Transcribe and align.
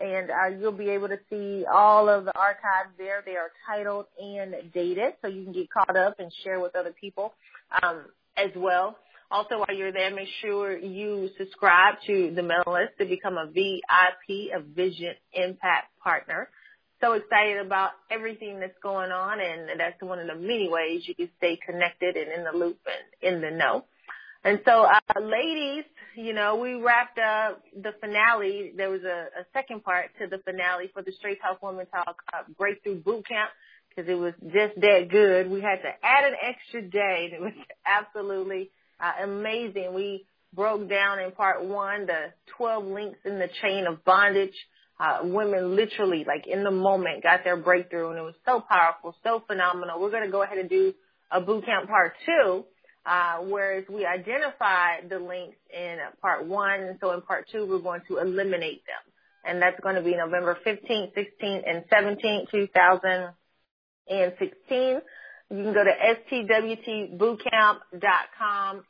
and 0.00 0.30
uh, 0.30 0.56
you'll 0.58 0.72
be 0.72 0.90
able 0.90 1.08
to 1.08 1.18
see 1.28 1.64
all 1.70 2.08
of 2.08 2.24
the 2.24 2.36
archives 2.38 2.90
there. 2.96 3.22
They 3.24 3.36
are 3.36 3.50
titled 3.66 4.06
and 4.18 4.54
dated, 4.72 5.14
so 5.20 5.28
you 5.28 5.44
can 5.44 5.52
get 5.52 5.70
caught 5.70 5.96
up 5.96 6.20
and 6.20 6.32
share 6.44 6.60
with 6.60 6.76
other 6.76 6.94
people 6.98 7.34
um, 7.82 8.04
as 8.36 8.50
well. 8.56 8.96
Also, 9.30 9.58
while 9.58 9.76
you're 9.76 9.92
there, 9.92 10.14
make 10.14 10.28
sure 10.40 10.76
you 10.76 11.28
subscribe 11.36 11.96
to 12.06 12.32
the 12.34 12.42
mailing 12.42 12.64
list 12.66 12.92
to 12.98 13.04
become 13.04 13.36
a 13.36 13.46
VIP, 13.46 14.50
a 14.56 14.60
Vision 14.62 15.14
Impact 15.34 15.86
Partner. 16.02 16.48
So 17.00 17.12
excited 17.12 17.64
about 17.64 17.90
everything 18.10 18.58
that's 18.58 18.78
going 18.82 19.10
on, 19.10 19.38
and 19.40 19.78
that's 19.78 20.00
one 20.00 20.18
of 20.18 20.26
the 20.26 20.34
many 20.34 20.68
ways 20.70 21.02
you 21.06 21.14
can 21.14 21.28
stay 21.36 21.58
connected 21.64 22.16
and 22.16 22.32
in 22.32 22.44
the 22.44 22.58
loop 22.58 22.78
and 22.86 23.34
in 23.34 23.40
the 23.40 23.50
know. 23.50 23.84
And 24.48 24.60
so, 24.64 24.86
uh, 24.86 25.20
ladies, 25.20 25.84
you 26.16 26.32
know, 26.32 26.56
we 26.56 26.72
wrapped 26.72 27.18
up 27.18 27.62
the 27.76 27.92
finale. 28.00 28.72
There 28.74 28.88
was 28.88 29.02
a, 29.02 29.26
a 29.40 29.44
second 29.52 29.84
part 29.84 30.06
to 30.20 30.26
the 30.26 30.38
finale 30.38 30.88
for 30.94 31.02
the 31.02 31.12
Straight 31.12 31.38
Talk 31.42 31.62
Woman 31.62 31.84
Talk 31.84 32.22
uh, 32.32 32.44
Breakthrough 32.56 33.02
Boot 33.02 33.28
Camp 33.28 33.50
because 33.90 34.08
it 34.08 34.14
was 34.14 34.32
just 34.44 34.80
that 34.80 35.08
good. 35.10 35.50
We 35.50 35.60
had 35.60 35.82
to 35.82 35.90
add 36.02 36.24
an 36.24 36.34
extra 36.42 36.80
day. 36.80 37.28
It 37.30 37.42
was 37.42 37.52
absolutely 37.86 38.70
uh, 38.98 39.22
amazing. 39.22 39.92
We 39.92 40.24
broke 40.54 40.88
down 40.88 41.18
in 41.18 41.30
part 41.32 41.62
one 41.62 42.06
the 42.06 42.32
12 42.56 42.86
links 42.86 43.18
in 43.26 43.38
the 43.38 43.50
chain 43.60 43.86
of 43.86 44.02
bondage. 44.02 44.56
Uh, 44.98 45.18
women 45.24 45.76
literally, 45.76 46.24
like 46.26 46.46
in 46.46 46.64
the 46.64 46.70
moment, 46.70 47.22
got 47.22 47.44
their 47.44 47.58
breakthrough, 47.58 48.08
and 48.08 48.18
it 48.18 48.22
was 48.22 48.34
so 48.46 48.64
powerful, 48.66 49.14
so 49.22 49.42
phenomenal. 49.46 50.00
We're 50.00 50.10
going 50.10 50.24
to 50.24 50.32
go 50.32 50.42
ahead 50.42 50.56
and 50.56 50.70
do 50.70 50.94
a 51.30 51.38
boot 51.42 51.66
camp 51.66 51.86
part 51.86 52.14
two 52.24 52.64
uh, 53.08 53.38
whereas 53.38 53.84
we 53.88 54.04
identified 54.04 55.08
the 55.08 55.18
links 55.18 55.56
in 55.72 55.96
part 56.20 56.44
one, 56.44 56.98
so 57.00 57.12
in 57.12 57.22
part 57.22 57.48
two, 57.50 57.64
we're 57.64 57.78
going 57.78 58.02
to 58.08 58.18
eliminate 58.18 58.82
them. 58.84 59.00
And 59.46 59.62
that's 59.62 59.80
going 59.80 59.94
to 59.94 60.02
be 60.02 60.14
November 60.14 60.58
15th, 60.66 61.14
16th, 61.16 61.62
and 61.66 61.84
17th, 61.90 62.50
2016. 62.50 65.00
You 65.50 65.62
can 65.62 65.72
go 65.72 65.82
to 65.84 65.94
stwtbootcamp.com, 66.30 68.82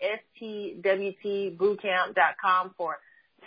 stwtbootcamp.com 0.43 2.75
for 2.77 2.99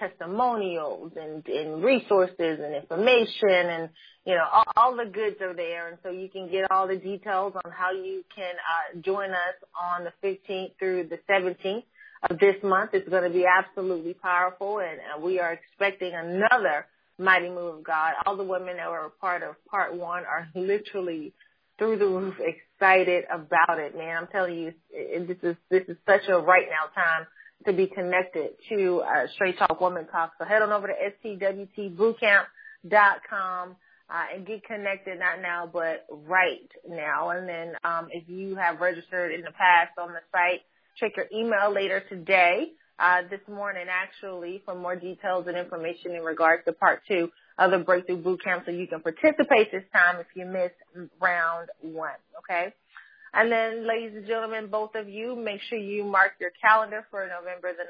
testimonials 0.01 1.11
and, 1.15 1.45
and 1.47 1.83
resources 1.83 2.59
and 2.59 2.75
information 2.75 3.49
and 3.49 3.89
you 4.25 4.33
know 4.33 4.45
all, 4.51 4.63
all 4.75 4.95
the 4.95 5.09
goods 5.09 5.37
are 5.41 5.53
there. 5.53 5.89
And 5.89 5.97
so 6.03 6.09
you 6.09 6.29
can 6.29 6.49
get 6.49 6.71
all 6.71 6.87
the 6.87 6.97
details 6.97 7.53
on 7.63 7.71
how 7.71 7.91
you 7.91 8.23
can 8.35 8.53
uh, 8.55 8.99
join 9.01 9.29
us 9.29 9.55
on 9.79 10.03
the 10.03 10.13
15th 10.27 10.71
through 10.79 11.09
the 11.09 11.19
17th 11.29 11.83
of 12.29 12.39
this 12.39 12.55
month. 12.63 12.91
It's 12.93 13.07
going 13.07 13.23
to 13.23 13.29
be 13.29 13.45
absolutely 13.45 14.15
powerful 14.15 14.79
and 14.79 14.99
uh, 14.99 15.21
we 15.23 15.39
are 15.39 15.53
expecting 15.53 16.13
another 16.13 16.87
mighty 17.19 17.49
move 17.49 17.75
of 17.75 17.83
god. 17.83 18.13
All 18.25 18.35
the 18.35 18.43
women 18.43 18.77
that 18.77 18.89
were 18.89 19.05
a 19.05 19.09
part 19.09 19.43
of 19.43 19.55
part 19.65 19.95
one 19.95 20.23
are 20.25 20.47
literally 20.55 21.33
through 21.77 21.97
the 21.97 22.07
roof 22.07 22.35
excited 22.39 23.25
about 23.31 23.79
it 23.79 23.95
man. 23.95 24.17
I'm 24.17 24.27
telling 24.27 24.57
you 24.57 24.73
this 24.91 25.37
is 25.43 25.55
this 25.69 25.83
is 25.87 25.97
such 26.07 26.27
a 26.27 26.39
right 26.39 26.65
now 26.69 26.89
time 26.99 27.27
to 27.65 27.73
be 27.73 27.87
connected 27.87 28.51
to 28.69 29.01
uh, 29.01 29.27
Straight 29.35 29.57
Talk 29.57 29.81
Woman 29.81 30.07
Talk. 30.07 30.33
So 30.37 30.45
head 30.45 30.61
on 30.61 30.71
over 30.71 30.87
to 30.87 30.93
stwtbootcamp.com 31.25 33.75
uh, 34.09 34.23
and 34.35 34.45
get 34.45 34.63
connected 34.65 35.19
not 35.19 35.41
now 35.41 35.69
but 35.71 36.05
right 36.09 36.69
now. 36.87 37.29
And 37.29 37.47
then 37.47 37.73
um, 37.83 38.07
if 38.11 38.27
you 38.27 38.55
have 38.55 38.79
registered 38.79 39.33
in 39.33 39.41
the 39.41 39.51
past 39.51 39.91
on 39.97 40.09
the 40.09 40.19
site, 40.31 40.61
check 40.97 41.13
your 41.15 41.27
email 41.33 41.73
later 41.73 42.03
today, 42.09 42.71
uh, 42.99 43.21
this 43.29 43.39
morning 43.47 43.85
actually, 43.89 44.61
for 44.65 44.75
more 44.75 44.95
details 44.95 45.45
and 45.47 45.57
information 45.57 46.11
in 46.11 46.23
regards 46.23 46.65
to 46.65 46.73
part 46.73 47.01
two 47.07 47.29
of 47.57 47.71
the 47.71 47.79
Breakthrough 47.79 48.21
Bootcamp 48.21 48.65
so 48.65 48.71
you 48.71 48.87
can 48.87 49.01
participate 49.01 49.71
this 49.71 49.83
time 49.93 50.19
if 50.19 50.27
you 50.35 50.45
missed 50.45 50.75
round 51.19 51.69
one. 51.81 52.11
Okay. 52.39 52.73
And 53.33 53.49
then, 53.49 53.87
ladies 53.87 54.11
and 54.15 54.27
gentlemen, 54.27 54.67
both 54.67 54.93
of 54.95 55.07
you, 55.07 55.37
make 55.37 55.61
sure 55.69 55.77
you 55.77 56.03
mark 56.03 56.33
your 56.39 56.51
calendar 56.61 57.07
for 57.09 57.25
November 57.27 57.71
the 57.71 57.85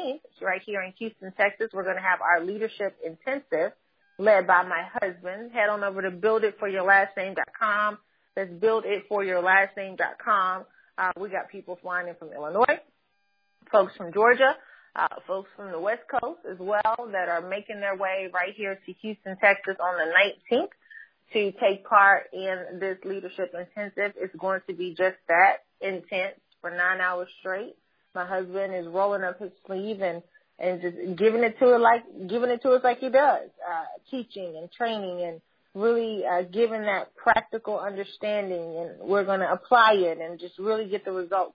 19th. 0.00 0.20
Right 0.40 0.62
here 0.64 0.80
in 0.80 0.94
Houston, 0.98 1.34
Texas, 1.36 1.68
we're 1.74 1.82
going 1.82 1.96
to 1.96 2.02
have 2.02 2.20
our 2.22 2.40
leadership 2.42 2.96
intensive 3.04 3.72
led 4.18 4.46
by 4.46 4.62
my 4.62 4.84
husband. 4.94 5.52
Head 5.52 5.68
on 5.68 5.84
over 5.84 6.00
to 6.00 6.10
builditforyourlastname.com. 6.10 7.98
That's 8.34 8.50
builditforyourlastname.com. 8.50 10.64
Uh, 10.96 11.12
we 11.20 11.28
got 11.28 11.50
people 11.50 11.78
flying 11.82 12.08
in 12.08 12.14
from 12.14 12.32
Illinois, 12.32 12.80
folks 13.70 13.94
from 13.98 14.14
Georgia, 14.14 14.56
uh, 14.94 15.08
folks 15.26 15.50
from 15.56 15.72
the 15.72 15.78
West 15.78 16.04
Coast 16.10 16.40
as 16.50 16.56
well 16.58 17.10
that 17.12 17.28
are 17.28 17.42
making 17.46 17.80
their 17.80 17.96
way 17.96 18.30
right 18.32 18.54
here 18.56 18.80
to 18.86 18.92
Houston, 19.02 19.36
Texas 19.36 19.76
on 19.78 19.98
the 19.98 20.06
19th 20.56 20.70
to 21.32 21.52
take 21.52 21.84
part 21.84 22.28
in 22.32 22.78
this 22.80 22.98
leadership 23.04 23.54
intensive. 23.54 24.14
It's 24.16 24.34
going 24.36 24.60
to 24.68 24.74
be 24.74 24.90
just 24.90 25.16
that 25.28 25.64
intense 25.80 26.38
for 26.60 26.70
nine 26.70 27.00
hours 27.00 27.28
straight. 27.40 27.76
My 28.14 28.26
husband 28.26 28.74
is 28.74 28.86
rolling 28.86 29.22
up 29.22 29.38
his 29.40 29.52
sleeve 29.66 30.00
and 30.00 30.22
and 30.58 30.80
just 30.80 30.96
giving 31.18 31.44
it 31.44 31.58
to 31.58 31.74
it 31.74 31.80
like 31.80 32.02
giving 32.28 32.48
it 32.50 32.62
to 32.62 32.70
us 32.70 32.82
like 32.82 32.98
he 33.00 33.10
does, 33.10 33.50
uh, 33.68 33.84
teaching 34.10 34.56
and 34.56 34.72
training 34.72 35.20
and 35.22 35.40
really 35.74 36.24
uh, 36.24 36.42
giving 36.42 36.82
that 36.82 37.14
practical 37.14 37.78
understanding. 37.78 38.76
And 38.76 39.08
we're 39.08 39.24
going 39.24 39.40
to 39.40 39.52
apply 39.52 39.94
it 39.94 40.18
and 40.18 40.40
just 40.40 40.58
really 40.58 40.88
get 40.88 41.04
the 41.04 41.12
results 41.12 41.54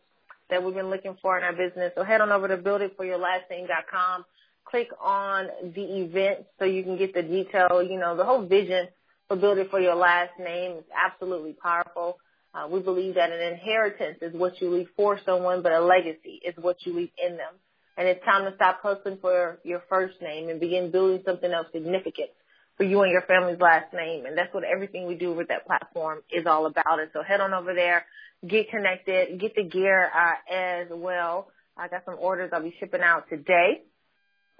that 0.51 0.63
we've 0.63 0.75
been 0.75 0.89
looking 0.91 1.17
for 1.21 1.37
in 1.37 1.43
our 1.43 1.53
business. 1.53 1.93
So 1.95 2.03
head 2.03 2.21
on 2.21 2.31
over 2.31 2.47
to 2.47 2.57
builditforyourlastname.com. 2.57 4.25
Click 4.65 4.89
on 5.01 5.47
the 5.73 6.01
event 6.01 6.45
so 6.59 6.65
you 6.65 6.83
can 6.83 6.97
get 6.97 7.15
the 7.15 7.23
detail. 7.23 7.81
You 7.81 7.99
know, 7.99 8.15
the 8.15 8.23
whole 8.23 8.45
vision 8.45 8.87
Build 9.35 9.57
It 9.57 9.69
for 9.69 9.79
Your 9.79 9.95
Last 9.95 10.31
Name 10.39 10.77
is 10.77 10.85
absolutely 10.95 11.53
powerful. 11.53 12.17
Uh, 12.53 12.67
we 12.69 12.81
believe 12.81 13.15
that 13.15 13.31
an 13.31 13.39
inheritance 13.39 14.17
is 14.21 14.33
what 14.33 14.61
you 14.61 14.69
leave 14.69 14.89
for 14.95 15.19
someone, 15.25 15.61
but 15.61 15.71
a 15.71 15.79
legacy 15.79 16.41
is 16.45 16.53
what 16.59 16.77
you 16.85 16.93
leave 16.95 17.11
in 17.23 17.37
them. 17.37 17.53
And 17.97 18.07
it's 18.07 18.23
time 18.25 18.49
to 18.49 18.55
stop 18.55 18.81
hustling 18.81 19.19
for 19.21 19.59
your 19.63 19.83
first 19.89 20.21
name 20.21 20.49
and 20.49 20.59
begin 20.59 20.91
building 20.91 21.21
something 21.25 21.51
of 21.53 21.65
significance 21.71 22.31
for 22.77 22.83
you 22.83 23.01
and 23.01 23.11
your 23.11 23.21
family's 23.21 23.59
last 23.59 23.93
name. 23.93 24.25
And 24.25 24.37
that's 24.37 24.53
what 24.53 24.63
everything 24.63 25.05
we 25.05 25.15
do 25.15 25.33
with 25.33 25.49
that 25.49 25.65
platform 25.65 26.19
is 26.31 26.45
all 26.45 26.65
about. 26.65 26.99
And 26.99 27.09
so 27.13 27.21
head 27.21 27.41
on 27.41 27.53
over 27.53 27.73
there, 27.73 28.05
get 28.47 28.69
connected, 28.69 29.39
get 29.39 29.55
the 29.55 29.63
gear 29.63 30.09
uh, 30.13 30.53
as 30.53 30.87
well. 30.89 31.49
I 31.77 31.87
got 31.87 32.05
some 32.05 32.17
orders 32.19 32.51
I'll 32.53 32.63
be 32.63 32.75
shipping 32.79 33.01
out 33.01 33.29
today. 33.29 33.81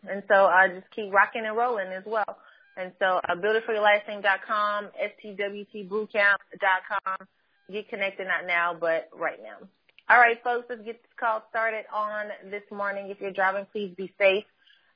And 0.07 0.23
so 0.27 0.45
uh, 0.45 0.67
just 0.67 0.91
keep 0.95 1.11
rocking 1.11 1.45
and 1.45 1.55
rolling 1.57 1.87
as 1.87 2.03
well. 2.05 2.37
And 2.77 2.93
so 2.99 3.19
uh, 3.27 3.35
builditforyourlastname.com, 3.35 4.91
stwtbootcamp.com. 5.25 7.27
Get 7.71 7.89
connected 7.89 8.27
not 8.27 8.45
now, 8.47 8.75
but 8.79 9.09
right 9.13 9.39
now. 9.41 9.57
All 10.09 10.17
right, 10.17 10.41
folks, 10.43 10.65
let's 10.69 10.81
get 10.81 11.01
this 11.01 11.11
call 11.19 11.43
started 11.49 11.85
on 11.93 12.27
this 12.49 12.63
morning. 12.71 13.09
If 13.09 13.21
you're 13.21 13.31
driving, 13.31 13.65
please 13.71 13.93
be 13.95 14.13
safe. 14.17 14.45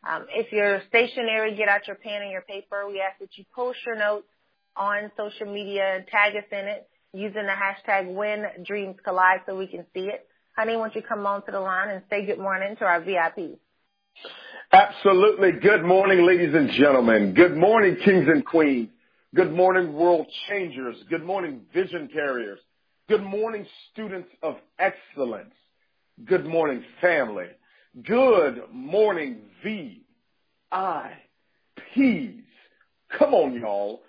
Um, 0.05 0.25
if 0.29 0.51
you're 0.51 0.81
stationary, 0.89 1.55
get 1.55 1.69
out 1.69 1.87
your 1.87 1.95
pen 1.95 2.21
and 2.21 2.31
your 2.31 2.41
paper. 2.41 2.85
We 2.87 3.01
ask 3.01 3.19
that 3.19 3.37
you 3.37 3.45
post 3.55 3.79
your 3.85 3.97
notes 3.97 4.27
on 4.75 5.11
social 5.17 5.51
media 5.51 5.95
and 5.95 6.05
tag 6.07 6.35
us 6.35 6.43
in 6.51 6.67
it 6.67 6.87
using 7.13 7.45
the 7.45 7.53
hashtag 7.53 8.13
when 8.13 8.45
dreams 8.65 8.97
collide 9.03 9.41
so 9.45 9.55
we 9.55 9.67
can 9.67 9.85
see 9.93 10.07
it. 10.07 10.27
Honey, 10.57 10.75
won't 10.75 10.95
you 10.95 11.01
come 11.01 11.25
on 11.25 11.45
to 11.45 11.51
the 11.51 11.59
line 11.59 11.89
and 11.89 12.03
say 12.09 12.25
good 12.25 12.39
morning 12.39 12.75
to 12.77 12.85
our 12.85 13.01
VIPs? 13.01 13.57
Absolutely. 14.71 15.53
Good 15.53 15.83
morning, 15.83 16.25
ladies 16.25 16.53
and 16.53 16.69
gentlemen. 16.71 17.33
Good 17.33 17.55
morning, 17.55 17.97
kings 18.03 18.27
and 18.27 18.45
queens. 18.45 18.89
Good 19.33 19.53
morning, 19.53 19.93
world 19.93 20.27
changers. 20.49 20.95
Good 21.09 21.23
morning, 21.23 21.61
vision 21.73 22.09
carriers. 22.11 22.59
Good 23.07 23.23
morning, 23.23 23.67
students 23.91 24.29
of 24.41 24.55
excellence. 24.79 25.53
Good 26.23 26.45
morning, 26.45 26.83
family. 26.99 27.47
Good 28.03 28.63
morning, 28.71 29.41
VIPs. 29.63 30.01
Come 33.17 33.33
on, 33.33 33.53
y'all. 33.59 34.01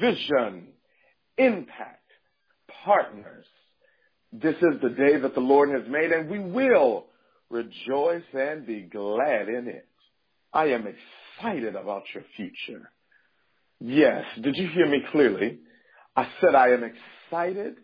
Vision, 0.00 0.68
impact, 1.38 2.10
partners. 2.84 3.46
This 4.32 4.56
is 4.56 4.80
the 4.82 4.90
day 4.90 5.16
that 5.16 5.34
the 5.34 5.40
Lord 5.40 5.70
has 5.70 5.88
made, 5.88 6.12
and 6.12 6.28
we 6.28 6.38
will 6.38 7.06
rejoice 7.50 8.22
and 8.34 8.66
be 8.66 8.82
glad 8.82 9.48
in 9.48 9.68
it. 9.68 9.86
I 10.52 10.66
am 10.66 10.86
excited 10.86 11.76
about 11.76 12.04
your 12.14 12.24
future. 12.36 12.90
Yes, 13.80 14.24
did 14.40 14.56
you 14.56 14.68
hear 14.68 14.86
me 14.86 15.02
clearly? 15.10 15.58
I 16.14 16.28
said 16.40 16.54
I 16.54 16.68
am 16.68 16.84
excited 16.84 17.76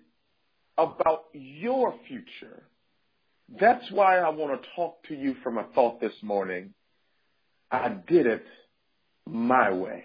about 0.77 1.25
your 1.33 1.95
future. 2.07 2.63
That's 3.59 3.91
why 3.91 4.19
I 4.19 4.29
want 4.29 4.63
to 4.63 4.69
talk 4.77 5.03
to 5.09 5.15
you 5.15 5.35
from 5.43 5.59
a 5.59 5.65
thought 5.75 6.01
this 6.01 6.13
morning. 6.23 6.75
I 7.71 7.89
did 7.89 8.27
it 8.27 8.45
my 9.27 9.73
way. 9.73 10.05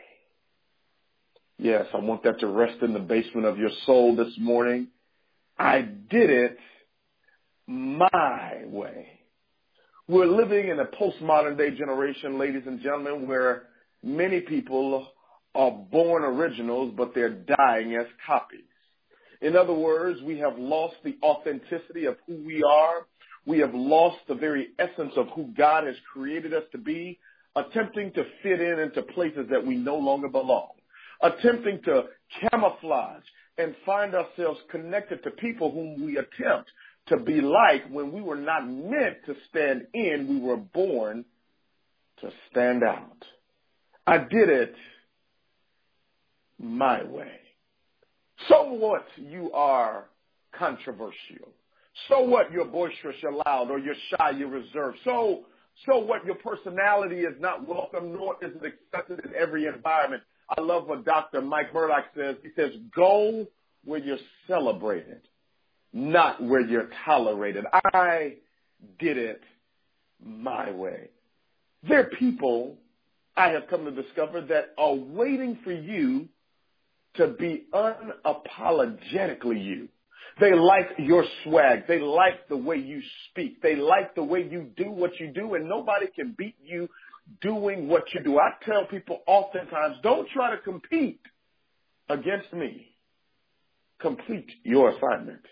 Yes, 1.57 1.85
I 1.93 1.97
want 1.99 2.23
that 2.23 2.39
to 2.39 2.47
rest 2.47 2.81
in 2.81 2.93
the 2.93 2.99
basement 2.99 3.45
of 3.45 3.57
your 3.57 3.69
soul 3.85 4.15
this 4.15 4.33
morning. 4.39 4.87
I 5.57 5.81
did 5.81 6.29
it 6.29 6.57
my 7.67 8.63
way. 8.65 9.07
We're 10.09 10.25
living 10.25 10.67
in 10.67 10.79
a 10.81 10.85
postmodern 10.85 11.57
day 11.57 11.71
generation, 11.71 12.37
ladies 12.37 12.63
and 12.65 12.81
gentlemen, 12.81 13.25
where 13.25 13.67
many 14.03 14.41
people 14.41 15.07
are 15.55 15.71
born 15.71 16.23
originals, 16.23 16.93
but 16.97 17.15
they're 17.15 17.29
dying 17.57 17.95
as 17.95 18.05
copies. 18.27 18.65
In 19.41 19.55
other 19.55 19.73
words, 19.73 20.21
we 20.21 20.37
have 20.39 20.57
lost 20.57 20.95
the 21.05 21.15
authenticity 21.23 22.03
of 22.03 22.17
who 22.27 22.35
we 22.45 22.61
are. 22.63 23.05
We 23.45 23.59
have 23.59 23.73
lost 23.73 24.17
the 24.27 24.35
very 24.35 24.71
essence 24.77 25.13
of 25.15 25.27
who 25.35 25.53
God 25.57 25.85
has 25.85 25.95
created 26.11 26.53
us 26.53 26.63
to 26.73 26.77
be, 26.77 27.17
attempting 27.55 28.11
to 28.11 28.25
fit 28.41 28.59
in 28.59 28.79
into 28.79 29.03
places 29.03 29.47
that 29.51 29.65
we 29.65 29.75
no 29.75 29.95
longer 29.95 30.27
belong, 30.27 30.71
attempting 31.21 31.79
to 31.85 32.07
camouflage 32.41 33.23
and 33.57 33.73
find 33.85 34.15
ourselves 34.15 34.59
connected 34.69 35.23
to 35.23 35.31
people 35.31 35.71
whom 35.71 36.05
we 36.05 36.17
attempt 36.17 36.69
to 37.07 37.17
be 37.17 37.41
like 37.41 37.89
when 37.89 38.11
we 38.11 38.21
were 38.21 38.37
not 38.37 38.67
meant 38.67 39.17
to 39.25 39.35
stand 39.49 39.87
in, 39.93 40.27
we 40.29 40.39
were 40.39 40.57
born 40.57 41.25
to 42.21 42.29
stand 42.49 42.83
out. 42.83 43.25
I 44.07 44.17
did 44.17 44.49
it 44.49 44.75
my 46.59 47.03
way. 47.03 47.39
So 48.47 48.73
what 48.73 49.05
you 49.17 49.51
are 49.53 50.05
controversial. 50.57 51.49
So 52.07 52.21
what 52.21 52.51
you're 52.51 52.65
boisterous, 52.65 53.15
you're 53.21 53.33
loud, 53.33 53.69
or 53.69 53.79
you're 53.79 53.95
shy, 54.09 54.31
you're 54.31 54.49
reserved. 54.49 54.97
So, 55.03 55.45
so 55.85 55.99
what 55.99 56.25
your 56.25 56.35
personality 56.35 57.19
is 57.21 57.35
not 57.39 57.67
welcome, 57.67 58.13
nor 58.13 58.35
is 58.41 58.51
it 58.61 58.73
accepted 58.93 59.25
in 59.25 59.35
every 59.35 59.65
environment. 59.65 60.23
I 60.49 60.61
love 60.61 60.87
what 60.87 61.05
Dr. 61.05 61.41
Mike 61.41 61.73
Murdock 61.73 62.05
says. 62.15 62.35
He 62.41 62.49
says, 62.55 62.71
go 62.95 63.45
where 63.85 63.99
you're 63.99 64.17
celebrated 64.47 65.21
not 65.93 66.43
where 66.43 66.61
you're 66.61 66.89
tolerated. 67.05 67.65
I 67.93 68.37
did 68.99 69.17
it 69.17 69.41
my 70.25 70.71
way. 70.71 71.09
There 71.87 71.99
are 71.99 72.09
people 72.17 72.77
I 73.35 73.49
have 73.49 73.67
come 73.69 73.85
to 73.85 73.91
discover 73.91 74.41
that 74.41 74.73
are 74.77 74.95
waiting 74.95 75.59
for 75.63 75.71
you 75.71 76.27
to 77.15 77.27
be 77.27 77.65
unapologetically 77.73 79.63
you. 79.63 79.87
They 80.39 80.53
like 80.53 80.89
your 80.97 81.25
swag. 81.43 81.87
They 81.87 81.99
like 81.99 82.47
the 82.49 82.57
way 82.57 82.77
you 82.77 83.01
speak. 83.29 83.61
They 83.61 83.75
like 83.75 84.15
the 84.15 84.23
way 84.23 84.47
you 84.49 84.71
do 84.75 84.89
what 84.89 85.19
you 85.19 85.27
do 85.27 85.53
and 85.53 85.69
nobody 85.69 86.07
can 86.07 86.33
beat 86.37 86.55
you 86.63 86.89
doing 87.41 87.87
what 87.87 88.03
you 88.13 88.23
do. 88.23 88.39
I 88.39 88.51
tell 88.65 88.85
people 88.85 89.21
oftentimes, 89.27 89.97
don't 90.01 90.27
try 90.29 90.51
to 90.51 90.57
compete 90.57 91.21
against 92.09 92.51
me. 92.51 92.87
Complete 93.99 94.49
your 94.63 94.89
assignment. 94.89 95.45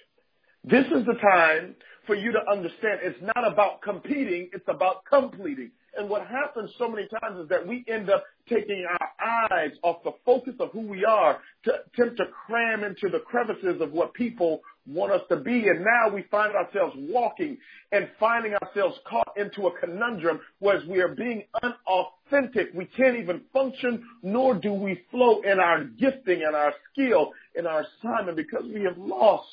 This 0.63 0.85
is 0.87 1.05
the 1.07 1.15
time 1.15 1.75
for 2.05 2.15
you 2.15 2.31
to 2.33 2.39
understand 2.51 2.99
it's 3.01 3.19
not 3.35 3.51
about 3.51 3.81
competing, 3.81 4.49
it's 4.53 4.67
about 4.67 5.03
completing. 5.09 5.71
And 5.97 6.07
what 6.07 6.25
happens 6.27 6.69
so 6.77 6.87
many 6.87 7.07
times 7.07 7.39
is 7.41 7.49
that 7.49 7.67
we 7.67 7.83
end 7.87 8.11
up 8.11 8.23
taking 8.47 8.85
our 8.87 9.51
eyes 9.51 9.71
off 9.81 10.03
the 10.03 10.11
focus 10.23 10.53
of 10.59 10.69
who 10.71 10.81
we 10.81 11.03
are 11.03 11.39
to 11.65 11.71
attempt 11.71 12.17
to 12.17 12.25
cram 12.45 12.83
into 12.83 13.09
the 13.09 13.19
crevices 13.25 13.81
of 13.81 13.91
what 13.91 14.13
people 14.13 14.61
want 14.85 15.11
us 15.11 15.21
to 15.29 15.37
be. 15.37 15.67
And 15.67 15.83
now 15.83 16.13
we 16.13 16.25
find 16.29 16.55
ourselves 16.55 16.95
walking 16.95 17.57
and 17.91 18.07
finding 18.19 18.53
ourselves 18.53 18.95
caught 19.09 19.35
into 19.35 19.67
a 19.67 19.79
conundrum 19.79 20.41
whereas 20.59 20.85
we 20.87 20.99
are 21.01 21.15
being 21.15 21.43
unauthentic. 21.63 22.69
We 22.75 22.85
can't 22.85 23.17
even 23.17 23.41
function, 23.51 24.03
nor 24.21 24.53
do 24.53 24.73
we 24.73 25.01
flow 25.09 25.41
in 25.41 25.59
our 25.59 25.85
gifting 25.85 26.43
and 26.45 26.55
our 26.55 26.73
skill 26.93 27.31
in 27.55 27.65
our 27.65 27.83
assignment 27.99 28.37
because 28.37 28.63
we 28.71 28.83
have 28.83 28.97
lost 28.97 29.47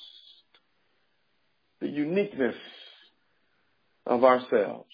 the 1.81 1.89
uniqueness 1.89 2.57
of 4.07 4.25
ourselves. 4.25 4.91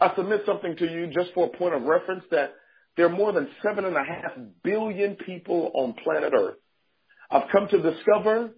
I 0.00 0.14
submit 0.14 0.42
something 0.46 0.76
to 0.76 0.86
you 0.86 1.08
just 1.08 1.34
for 1.34 1.46
a 1.46 1.56
point 1.56 1.74
of 1.74 1.82
reference 1.82 2.24
that 2.30 2.54
there 2.96 3.06
are 3.06 3.10
more 3.10 3.32
than 3.32 3.48
seven 3.62 3.84
and 3.84 3.96
a 3.96 4.04
half 4.04 4.32
billion 4.62 5.16
people 5.16 5.70
on 5.74 5.94
planet 6.04 6.32
Earth. 6.36 6.56
I've 7.30 7.50
come 7.50 7.68
to 7.68 7.82
discover 7.82 8.50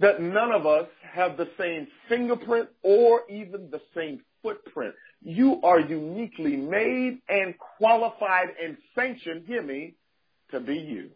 that 0.00 0.20
none 0.20 0.52
of 0.52 0.64
us 0.66 0.88
have 1.12 1.36
the 1.36 1.48
same 1.58 1.88
fingerprint 2.08 2.68
or 2.82 3.22
even 3.28 3.70
the 3.70 3.80
same 3.96 4.20
footprint. 4.42 4.94
You 5.22 5.60
are 5.62 5.80
uniquely 5.80 6.56
made 6.56 7.18
and 7.28 7.54
qualified 7.78 8.48
and 8.62 8.76
sanctioned, 8.94 9.44
hear 9.46 9.62
me, 9.62 9.94
to 10.52 10.60
be 10.60 10.76
you. 10.76 11.10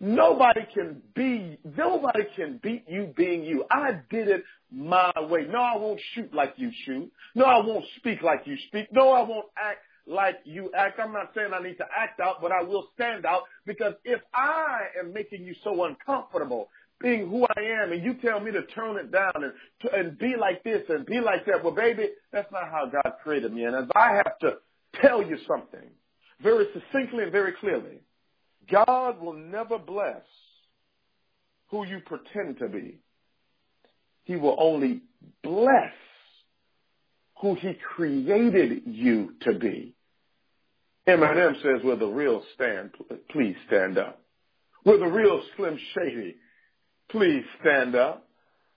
Nobody 0.00 0.62
can 0.74 1.02
be, 1.14 1.58
nobody 1.76 2.24
can 2.34 2.58
beat 2.62 2.84
you 2.88 3.12
being 3.16 3.44
you. 3.44 3.64
I 3.70 4.00
did 4.10 4.28
it 4.28 4.42
my 4.70 5.12
way. 5.20 5.46
No, 5.48 5.60
I 5.60 5.76
won't 5.76 6.00
shoot 6.14 6.32
like 6.34 6.54
you 6.56 6.70
shoot. 6.84 7.10
No, 7.34 7.44
I 7.44 7.64
won't 7.64 7.84
speak 7.96 8.22
like 8.22 8.42
you 8.46 8.56
speak. 8.68 8.88
No, 8.92 9.12
I 9.12 9.22
won't 9.22 9.46
act 9.56 9.78
like 10.06 10.38
you 10.44 10.70
act. 10.76 10.98
I'm 10.98 11.12
not 11.12 11.30
saying 11.34 11.50
I 11.54 11.62
need 11.62 11.76
to 11.78 11.86
act 11.96 12.20
out, 12.20 12.40
but 12.40 12.52
I 12.52 12.62
will 12.62 12.88
stand 12.94 13.24
out 13.24 13.42
because 13.66 13.94
if 14.04 14.20
I 14.34 14.80
am 14.98 15.12
making 15.12 15.44
you 15.44 15.54
so 15.62 15.84
uncomfortable 15.84 16.68
being 17.00 17.28
who 17.28 17.44
I 17.56 17.60
am 17.82 17.92
and 17.92 18.02
you 18.02 18.14
tell 18.14 18.40
me 18.40 18.52
to 18.52 18.62
turn 18.66 18.96
it 18.96 19.10
down 19.10 19.32
and, 19.36 19.52
and 19.92 20.18
be 20.18 20.34
like 20.38 20.62
this 20.64 20.82
and 20.88 21.04
be 21.04 21.20
like 21.20 21.44
that, 21.46 21.62
well, 21.62 21.74
baby, 21.74 22.10
that's 22.32 22.50
not 22.52 22.70
how 22.70 22.86
God 22.86 23.14
created 23.22 23.52
me. 23.52 23.64
And 23.64 23.74
as 23.76 23.88
I 23.94 24.14
have 24.14 24.38
to 24.40 24.54
tell 25.00 25.22
you 25.22 25.36
something 25.46 25.90
very 26.42 26.66
succinctly 26.72 27.24
and 27.24 27.32
very 27.32 27.52
clearly, 27.52 28.00
God 28.70 29.20
will 29.20 29.34
never 29.34 29.78
bless 29.78 30.22
who 31.68 31.84
you 31.86 32.00
pretend 32.04 32.58
to 32.58 32.68
be. 32.68 33.00
He 34.24 34.36
will 34.36 34.56
only 34.58 35.02
bless 35.42 35.92
who 37.40 37.54
he 37.54 37.74
created 37.74 38.82
you 38.86 39.34
to 39.42 39.58
be. 39.58 39.94
Eminem 41.08 41.54
says, 41.56 41.82
will 41.82 41.98
the 41.98 42.06
real 42.06 42.42
stand, 42.54 42.92
please 43.30 43.56
stand 43.66 43.98
up. 43.98 44.20
Will 44.84 45.00
the 45.00 45.06
real 45.06 45.42
Slim 45.56 45.78
Shady, 45.94 46.36
please 47.10 47.44
stand 47.60 47.96
up. 47.96 48.28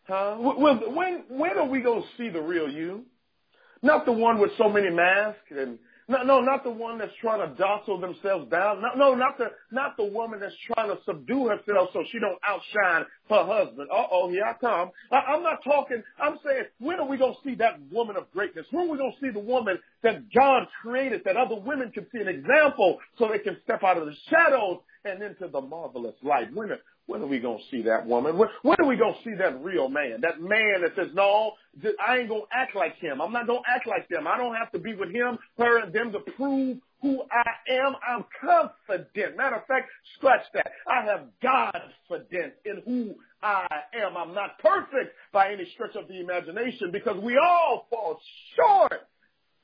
Huh? 0.08 0.36
When, 0.38 1.24
when 1.30 1.58
are 1.58 1.68
we 1.68 1.82
going 1.82 2.02
to 2.02 2.08
see 2.18 2.30
the 2.30 2.42
real 2.42 2.70
you? 2.70 3.06
Not 3.82 4.06
the 4.06 4.12
one 4.12 4.40
with 4.40 4.52
so 4.58 4.70
many 4.70 4.90
masks 4.90 5.52
and 5.52 5.78
no, 6.08 6.24
no, 6.24 6.42
not 6.42 6.64
the 6.64 6.70
one 6.70 7.00
that's 7.00 7.14
trying 7.20 7.40
to 7.48 7.56
docile 7.56 8.00
themselves 8.00 8.50
down. 8.52 8.82
No, 8.82 8.90
no, 8.96 9.16
not 9.16 9.38
the 9.40 9.52
not 9.72 9.98
the 9.98 10.06
woman 10.06 10.40
that's 10.40 10.56
trying 10.74 10.90
to 10.90 11.00
subdue 11.06 11.48
herself 11.48 11.90
so 11.94 12.04
she 12.12 12.20
don't 12.20 12.40
outshine 12.48 13.06
her 13.30 13.44
husband. 13.46 13.90
Uh 13.92 14.06
oh, 14.12 14.30
here 14.30 14.46
I 14.46 14.54
come. 14.54 14.92
I, 15.12 15.34
I'm 15.34 15.44
not 15.44 15.64
talking. 15.64 16.04
I'm 16.22 16.38
saying, 16.46 16.66
when 16.80 17.00
are 17.00 17.08
we 17.08 17.18
gonna 17.18 17.34
see 17.44 17.56
that 17.56 17.80
woman 17.92 18.18
of 18.18 18.32
greatness? 18.32 18.68
When 18.72 18.88
are 18.88 18.92
we 18.92 18.98
gonna 19.00 19.18
see 19.22 19.32
the 19.32 19.40
woman 19.40 19.80
that 20.04 20.32
God 20.34 20.68
created, 20.84 21.22
that 21.26 21.38
other 21.38 21.56
women 21.60 21.92
can 21.92 22.06
see 22.14 22.22
an 22.22 22.28
example, 22.28 23.00
so 23.18 23.30
they 23.30 23.40
can 23.40 23.58
step 23.64 23.84
out 23.84 23.98
of 23.98 24.06
the 24.06 24.16
shadows 24.30 24.80
and 25.06 25.24
into 25.24 25.48
the 25.48 25.62
marvelous 25.62 26.16
light? 26.24 26.54
When 26.54 26.70
when 27.08 27.22
are 27.22 27.28
we 27.28 27.40
going 27.40 27.60
to 27.60 27.64
see 27.70 27.84
that 27.84 28.06
woman? 28.06 28.38
When, 28.38 28.50
are 28.80 28.86
we 28.86 28.96
going 28.96 29.14
to 29.14 29.24
see 29.24 29.36
that 29.38 29.64
real 29.64 29.90
man? 29.90 30.22
That 30.22 30.42
man 30.42 30.82
that 30.82 30.96
says, 30.96 31.10
no, 31.14 31.52
I 32.06 32.18
ain't 32.20 32.30
going 32.30 32.42
to 32.42 32.48
act 32.52 32.76
like 32.76 32.96
him. 32.98 33.22
I'm 33.22 33.32
not 33.32 33.48
going 33.48 33.62
to 33.64 33.70
act 33.70 33.88
like 33.88 34.08
them. 34.10 34.28
I 34.28 34.38
don't 34.38 34.56
have 34.56 34.72
to 34.72 34.80
be 34.80 34.96
with 34.96 35.12
him, 35.14 35.38
her, 35.58 35.84
and 35.84 35.94
them 35.94 36.12
to 36.14 36.20
prove 36.36 36.78
who 37.02 37.22
I 37.32 37.74
am. 37.74 37.94
I'm 38.08 38.26
confident. 38.42 39.38
Matter 39.38 39.58
of 39.58 39.68
fact, 39.68 39.90
scratch 40.18 40.42
that. 40.54 40.72
I 40.88 41.06
have 41.06 41.28
god-confidence 41.42 42.56
in 42.66 42.82
who 42.86 43.16
I 43.44 43.68
am. 44.04 44.18
I'm 44.18 44.34
not 44.34 44.58
perfect 44.60 45.16
by 45.32 45.52
any 45.52 45.70
stretch 45.74 45.96
of 45.96 46.08
the 46.08 46.20
imagination 46.20 46.90
because 46.92 47.18
we 47.22 47.38
all 47.38 47.86
fall 47.92 48.20
short 48.56 49.08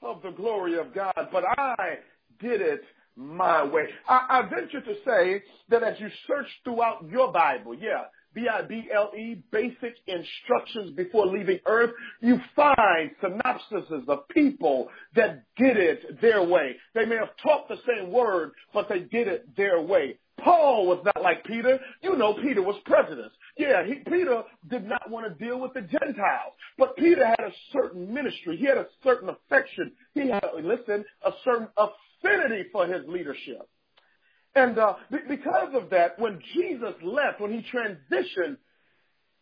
of 0.03 0.21
the 0.21 0.31
glory 0.31 0.77
of 0.77 0.93
God, 0.93 1.29
but 1.31 1.43
I 1.57 1.97
did 2.39 2.61
it 2.61 2.81
my 3.15 3.63
way. 3.63 3.83
I, 4.07 4.25
I 4.29 4.41
venture 4.43 4.81
to 4.81 4.95
say 5.05 5.43
that 5.69 5.83
as 5.83 5.99
you 5.99 6.09
search 6.27 6.47
throughout 6.63 7.05
your 7.09 7.31
Bible, 7.31 7.73
yeah, 7.73 8.03
B-I-B-L-E, 8.33 9.43
basic 9.51 9.95
instructions 10.07 10.95
before 10.95 11.27
leaving 11.27 11.59
earth, 11.65 11.91
you 12.21 12.39
find 12.55 13.11
synopsises 13.21 14.07
of 14.07 14.27
people 14.29 14.87
that 15.15 15.43
did 15.57 15.77
it 15.77 16.21
their 16.21 16.43
way. 16.43 16.75
They 16.95 17.05
may 17.05 17.15
have 17.15 17.35
taught 17.43 17.67
the 17.67 17.77
same 17.87 18.11
word, 18.11 18.51
but 18.73 18.87
they 18.87 18.99
did 18.99 19.27
it 19.27 19.55
their 19.57 19.81
way. 19.81 20.17
Paul 20.43 20.87
was 20.87 21.03
not 21.05 21.21
like 21.21 21.43
Peter. 21.45 21.79
You 22.01 22.15
know 22.15 22.33
Peter 22.33 22.61
was 22.63 22.75
president. 22.85 23.31
Yeah, 23.57 23.85
he, 23.85 23.95
Peter 23.95 24.43
did 24.69 24.85
not 24.87 25.09
want 25.09 25.27
to 25.27 25.45
deal 25.45 25.59
with 25.59 25.73
the 25.73 25.81
Gentiles, 25.81 26.53
but 26.77 26.95
Peter 26.95 27.27
had 27.27 27.41
a 27.41 27.51
certain 27.71 28.11
ministry. 28.11 28.57
He 28.57 28.65
had 28.65 28.77
a 28.77 28.87
certain 29.03 29.29
affection. 29.29 29.91
He 30.15 30.29
had, 30.29 30.43
listen, 30.63 31.05
a 31.25 31.31
certain 31.43 31.67
affinity 32.23 32.69
for 32.71 32.87
his 32.87 33.03
leadership. 33.07 33.67
And 34.55 34.77
uh, 34.77 34.95
because 35.29 35.69
of 35.73 35.91
that, 35.91 36.19
when 36.19 36.39
Jesus 36.53 36.93
left, 37.03 37.39
when 37.39 37.51
he 37.51 37.65
transitioned, 37.71 38.57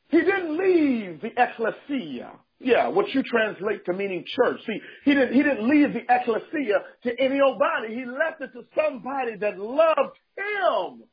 he 0.09 0.19
didn't 0.19 0.57
leave 0.57 1.21
the 1.21 1.31
ecclesia. 1.35 2.31
Yeah, 2.59 2.89
what 2.89 3.07
you 3.13 3.23
translate 3.23 3.85
to 3.85 3.93
meaning 3.93 4.25
church. 4.27 4.59
See, 4.67 4.79
he 5.05 5.13
didn't, 5.13 5.33
he 5.33 5.41
didn't 5.41 5.67
leave 5.67 5.93
the 5.93 6.01
ecclesia 6.09 6.79
to 7.03 7.19
any 7.19 7.39
old 7.39 7.57
body. 7.57 7.95
He 7.95 8.05
left 8.05 8.41
it 8.41 8.51
to 8.53 8.65
somebody 8.75 9.37
that 9.37 9.57
loved 9.57 10.17
him 10.37 11.03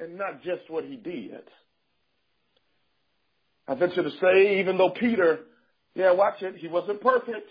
and 0.00 0.18
not 0.18 0.42
just 0.42 0.68
what 0.68 0.84
he 0.84 0.96
did. 0.96 1.42
I 3.68 3.74
venture 3.74 4.02
to 4.02 4.10
say, 4.20 4.60
even 4.60 4.78
though 4.78 4.90
Peter, 4.90 5.40
yeah, 5.94 6.12
watch 6.12 6.42
it, 6.42 6.56
he 6.56 6.68
wasn't 6.68 7.00
perfect. 7.00 7.48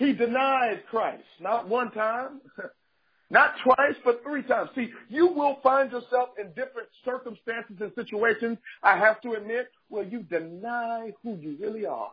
He 0.00 0.14
denied 0.14 0.84
Christ, 0.88 1.24
not 1.40 1.68
one 1.68 1.90
time, 1.90 2.40
not 3.30 3.52
twice, 3.62 3.96
but 4.02 4.22
three 4.24 4.42
times. 4.42 4.70
See, 4.74 4.88
you 5.10 5.26
will 5.26 5.58
find 5.62 5.92
yourself 5.92 6.30
in 6.40 6.46
different 6.54 6.88
circumstances 7.04 7.76
and 7.80 7.92
situations, 7.94 8.56
I 8.82 8.96
have 8.96 9.20
to 9.20 9.32
admit, 9.32 9.70
where 9.90 10.04
you 10.04 10.22
deny 10.22 11.12
who 11.22 11.36
you 11.36 11.58
really 11.60 11.84
are. 11.84 12.12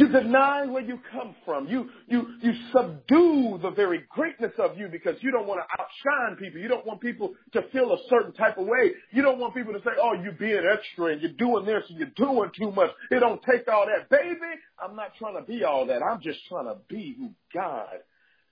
You 0.00 0.08
deny 0.08 0.64
where 0.64 0.82
you 0.82 0.98
come 1.12 1.36
from. 1.44 1.68
You, 1.68 1.90
you, 2.06 2.26
you 2.40 2.52
subdue 2.72 3.58
the 3.60 3.70
very 3.70 4.02
greatness 4.08 4.52
of 4.58 4.78
you 4.78 4.88
because 4.88 5.16
you 5.20 5.30
don't 5.30 5.46
want 5.46 5.60
to 5.60 5.66
outshine 5.78 6.38
people. 6.38 6.58
You 6.58 6.68
don't 6.68 6.86
want 6.86 7.02
people 7.02 7.34
to 7.52 7.60
feel 7.70 7.92
a 7.92 7.98
certain 8.08 8.32
type 8.32 8.56
of 8.56 8.64
way. 8.64 8.92
You 9.12 9.20
don't 9.20 9.38
want 9.38 9.54
people 9.54 9.74
to 9.74 9.78
say, 9.80 9.90
oh, 10.00 10.14
you're 10.14 10.32
being 10.32 10.62
extra 10.72 11.12
and 11.12 11.20
you're 11.20 11.32
doing 11.32 11.66
this 11.66 11.82
and 11.90 11.98
you're 11.98 12.08
doing 12.16 12.50
too 12.58 12.72
much. 12.72 12.88
It 13.10 13.20
don't 13.20 13.42
take 13.42 13.68
all 13.68 13.84
that. 13.84 14.08
Baby, 14.08 14.40
I'm 14.82 14.96
not 14.96 15.16
trying 15.18 15.36
to 15.36 15.42
be 15.42 15.64
all 15.64 15.84
that. 15.88 16.00
I'm 16.02 16.22
just 16.22 16.38
trying 16.48 16.64
to 16.64 16.76
be 16.88 17.14
who 17.18 17.32
God 17.52 17.90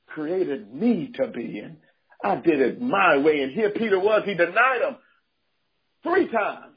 created 0.07 0.71
me 0.75 1.13
to 1.15 1.29
be. 1.29 1.61
And 1.61 1.79
I 2.23 2.37
did 2.43 2.61
it 2.61 2.79
my 2.79 3.17
way. 3.17 3.41
And 3.41 3.53
here 3.53 3.71
Peter 3.71 3.99
was. 3.99 4.21
He 4.27 4.35
denied 4.35 4.83
him 4.87 4.97
three 6.03 6.31
times. 6.31 6.77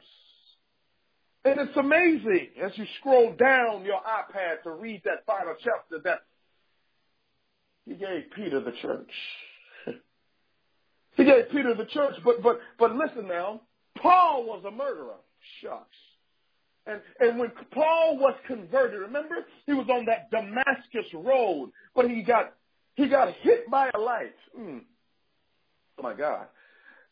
And 1.43 1.59
it's 1.59 1.75
amazing 1.75 2.49
as 2.63 2.71
you 2.75 2.85
scroll 2.99 3.33
down 3.33 3.83
your 3.83 3.99
iPad 3.99 4.61
to 4.63 4.71
read 4.71 5.01
that 5.05 5.25
final 5.25 5.55
chapter 5.59 5.99
that 6.03 6.19
he 7.85 7.95
gave 7.95 8.31
Peter 8.35 8.59
the 8.59 8.73
church. 8.81 9.11
he 11.15 11.25
gave 11.25 11.49
Peter 11.51 11.73
the 11.73 11.85
church, 11.85 12.13
but 12.23 12.43
but 12.43 12.59
but 12.77 12.95
listen 12.95 13.27
now, 13.27 13.61
Paul 13.97 14.45
was 14.45 14.63
a 14.67 14.71
murderer. 14.71 15.17
Shucks. 15.61 15.97
And 16.85 17.01
and 17.19 17.39
when 17.39 17.51
Paul 17.73 18.17
was 18.19 18.35
converted, 18.45 18.99
remember 18.99 19.45
he 19.65 19.73
was 19.73 19.87
on 19.89 20.05
that 20.05 20.29
Damascus 20.29 21.11
road, 21.13 21.71
but 21.95 22.09
he 22.09 22.21
got 22.21 22.53
he 22.95 23.07
got 23.07 23.33
hit 23.41 23.69
by 23.69 23.89
a 23.93 23.99
light. 23.99 24.35
Mm. 24.57 24.81
Oh 25.97 26.03
my 26.03 26.13
God. 26.13 26.45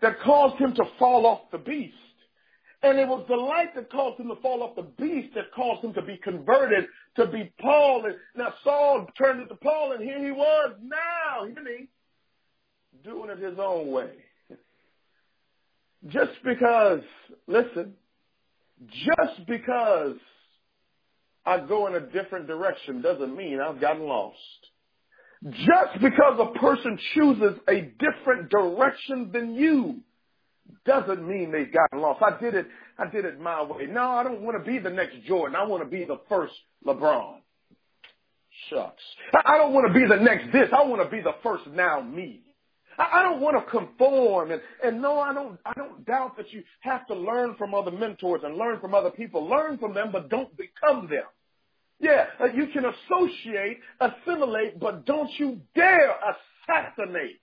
That 0.01 0.19
caused 0.21 0.57
him 0.61 0.73
to 0.75 0.83
fall 0.97 1.25
off 1.25 1.51
the 1.51 1.57
beast. 1.57 1.95
And 2.81 2.97
it 2.97 3.07
was 3.07 3.25
the 3.27 3.35
light 3.35 3.75
that 3.75 3.91
caused 3.91 4.19
him 4.21 4.29
to 4.29 4.35
fall 4.37 4.63
off 4.63 4.75
the 4.75 4.83
beast 4.83 5.35
that 5.35 5.51
caused 5.53 5.83
him 5.83 5.93
to 5.93 6.01
be 6.01 6.17
converted 6.17 6.85
to 7.17 7.27
be 7.27 7.51
Paul. 7.59 8.05
And 8.05 8.15
now 8.37 8.53
Saul 8.63 9.07
turned 9.17 9.41
into 9.41 9.55
Paul, 9.55 9.91
and 9.91 10.03
here 10.03 10.23
he 10.23 10.31
was 10.31 10.75
now, 10.81 11.45
he 11.45 11.53
doing 13.03 13.29
it 13.29 13.39
his 13.39 13.59
own 13.59 13.91
way. 13.91 14.11
Just 16.07 16.31
because, 16.45 17.01
listen, 17.47 17.93
just 18.87 19.45
because 19.45 20.15
I 21.45 21.59
go 21.59 21.87
in 21.87 21.95
a 21.95 21.99
different 21.99 22.47
direction 22.47 23.01
doesn't 23.01 23.35
mean 23.35 23.59
I've 23.59 23.81
gotten 23.81 24.03
lost. 24.03 24.37
Just 25.43 26.01
because 26.01 26.39
a 26.39 26.59
person 26.59 26.97
chooses 27.13 27.59
a 27.67 27.91
different 27.99 28.49
direction 28.49 29.31
than 29.33 29.55
you 29.55 30.01
doesn't 30.85 31.27
mean 31.27 31.51
they've 31.51 31.71
gotten 31.71 31.99
lost. 31.99 32.21
I 32.21 32.39
did 32.39 32.55
it, 32.55 32.67
I 32.97 33.07
did 33.07 33.25
it 33.25 33.39
my 33.39 33.63
way. 33.63 33.85
No, 33.85 34.11
I 34.11 34.23
don't 34.23 34.41
want 34.41 34.63
to 34.63 34.71
be 34.71 34.79
the 34.79 34.89
next 34.89 35.23
Jordan. 35.27 35.55
I 35.55 35.65
want 35.65 35.83
to 35.83 35.89
be 35.89 36.05
the 36.05 36.19
first 36.29 36.53
LeBron. 36.85 37.37
Shucks. 38.69 39.03
I 39.45 39.57
don't 39.57 39.73
want 39.73 39.87
to 39.87 39.93
be 39.93 40.05
the 40.05 40.21
next 40.21 40.51
this. 40.51 40.69
I 40.73 40.83
want 40.83 41.03
to 41.03 41.09
be 41.09 41.21
the 41.21 41.35
first 41.43 41.67
now 41.67 42.01
me. 42.01 42.41
I 42.97 43.23
don't 43.23 43.39
want 43.39 43.55
to 43.55 43.71
conform 43.71 44.51
and, 44.51 44.61
and 44.83 45.01
no, 45.01 45.19
I 45.19 45.33
don't, 45.33 45.57
I 45.65 45.71
don't 45.73 46.05
doubt 46.05 46.35
that 46.35 46.51
you 46.51 46.63
have 46.81 47.07
to 47.07 47.15
learn 47.15 47.55
from 47.57 47.73
other 47.73 47.91
mentors 47.91 48.41
and 48.43 48.57
learn 48.57 48.81
from 48.81 48.93
other 48.93 49.09
people. 49.09 49.47
Learn 49.47 49.77
from 49.77 49.93
them, 49.93 50.09
but 50.11 50.29
don't 50.29 50.49
become 50.57 51.07
them. 51.07 51.23
Yeah, 51.99 52.25
uh, 52.41 52.45
you 52.45 52.67
can 52.67 52.83
associate, 52.85 53.79
assimilate, 53.99 54.79
but 54.79 55.05
don't 55.05 55.29
you 55.37 55.61
dare 55.75 56.15
assassinate 56.69 57.39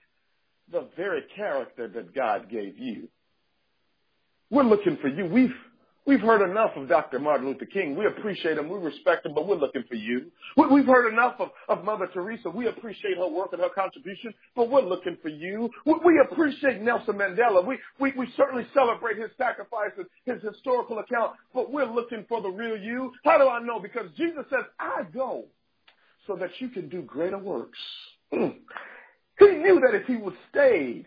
the 0.71 0.89
very 0.97 1.23
character 1.35 1.89
that 1.89 2.15
God 2.15 2.51
gave 2.51 2.79
you. 2.79 3.09
We're 4.51 4.65
looking 4.65 4.99
for 5.01 5.09
you. 5.09 5.27
We've 5.27 5.55
We've 6.07 6.21
heard 6.21 6.49
enough 6.49 6.71
of 6.77 6.89
Dr. 6.89 7.19
Martin 7.19 7.49
Luther 7.49 7.67
King. 7.67 7.97
We 7.97 8.07
appreciate 8.07 8.59
him. 8.59 8.69
We 8.69 8.79
respect 8.79 9.27
him, 9.27 9.35
but 9.35 9.49
we're 9.49 9.57
looking 9.57 9.83
for 9.89 9.97
you. 9.97 10.31
We've 10.57 10.87
heard 10.87 11.13
enough 11.13 11.35
of, 11.41 11.49
of 11.69 11.85
Mother 11.85 12.09
Teresa. 12.15 12.49
We 12.49 12.69
appreciate 12.69 13.17
her 13.17 13.27
work 13.27 13.53
and 13.53 13.61
her 13.61 13.71
contribution, 13.71 14.33
but 14.55 14.71
we're 14.71 14.83
looking 14.83 15.17
for 15.21 15.31
you. 15.31 15.69
We 15.85 16.21
appreciate 16.31 16.81
Nelson 16.81 17.17
Mandela. 17.17 17.67
We, 17.67 17.79
we, 17.99 18.13
we 18.17 18.29
certainly 18.37 18.65
celebrate 18.73 19.19
his 19.19 19.31
sacrifices, 19.37 20.07
his 20.25 20.41
historical 20.43 21.01
account, 21.01 21.33
but 21.53 21.73
we're 21.73 21.93
looking 21.93 22.25
for 22.29 22.41
the 22.41 22.51
real 22.51 22.77
you. 22.77 23.11
How 23.25 23.37
do 23.39 23.49
I 23.49 23.61
know? 23.61 23.81
Because 23.81 24.07
Jesus 24.17 24.45
says, 24.49 24.63
I 24.79 25.03
go 25.13 25.47
so 26.29 26.37
that 26.37 26.51
you 26.61 26.69
can 26.69 26.89
do 26.89 27.03
greater 27.03 27.39
works. 27.39 27.79
He 29.39 29.49
knew 29.49 29.81
that 29.81 29.95
if 29.95 30.07
he 30.07 30.17
would 30.17 30.33
stayed, 30.51 31.05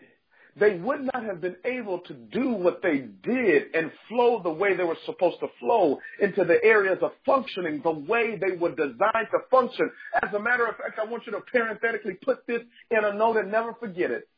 they 0.58 0.74
would 0.76 1.02
not 1.12 1.24
have 1.24 1.40
been 1.40 1.56
able 1.64 2.00
to 2.00 2.14
do 2.14 2.50
what 2.50 2.82
they 2.82 3.06
did 3.22 3.74
and 3.74 3.90
flow 4.08 4.42
the 4.42 4.50
way 4.50 4.76
they 4.76 4.84
were 4.84 4.96
supposed 5.06 5.40
to 5.40 5.48
flow 5.58 5.98
into 6.20 6.44
the 6.44 6.62
areas 6.64 6.98
of 7.02 7.12
functioning 7.24 7.80
the 7.82 7.90
way 7.90 8.36
they 8.36 8.56
were 8.56 8.74
designed 8.74 9.28
to 9.30 9.38
function. 9.50 9.90
As 10.22 10.32
a 10.34 10.40
matter 10.40 10.66
of 10.66 10.76
fact, 10.76 10.98
I 11.00 11.08
want 11.08 11.24
you 11.26 11.32
to 11.32 11.40
parenthetically 11.40 12.14
put 12.22 12.46
this 12.46 12.62
in 12.90 13.04
a 13.04 13.14
note 13.14 13.36
and 13.36 13.50
never 13.50 13.74
forget 13.74 14.10
it. 14.10 14.28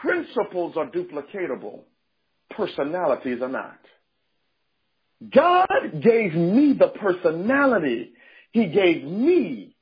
Principles 0.00 0.76
are 0.76 0.86
duplicatable. 0.86 1.80
Personalities 2.50 3.40
are 3.42 3.48
not. 3.48 3.78
God 5.30 6.02
gave 6.02 6.34
me 6.34 6.74
the 6.78 6.88
personality 6.88 8.12
he 8.52 8.66
gave 8.66 9.04
me 9.04 9.76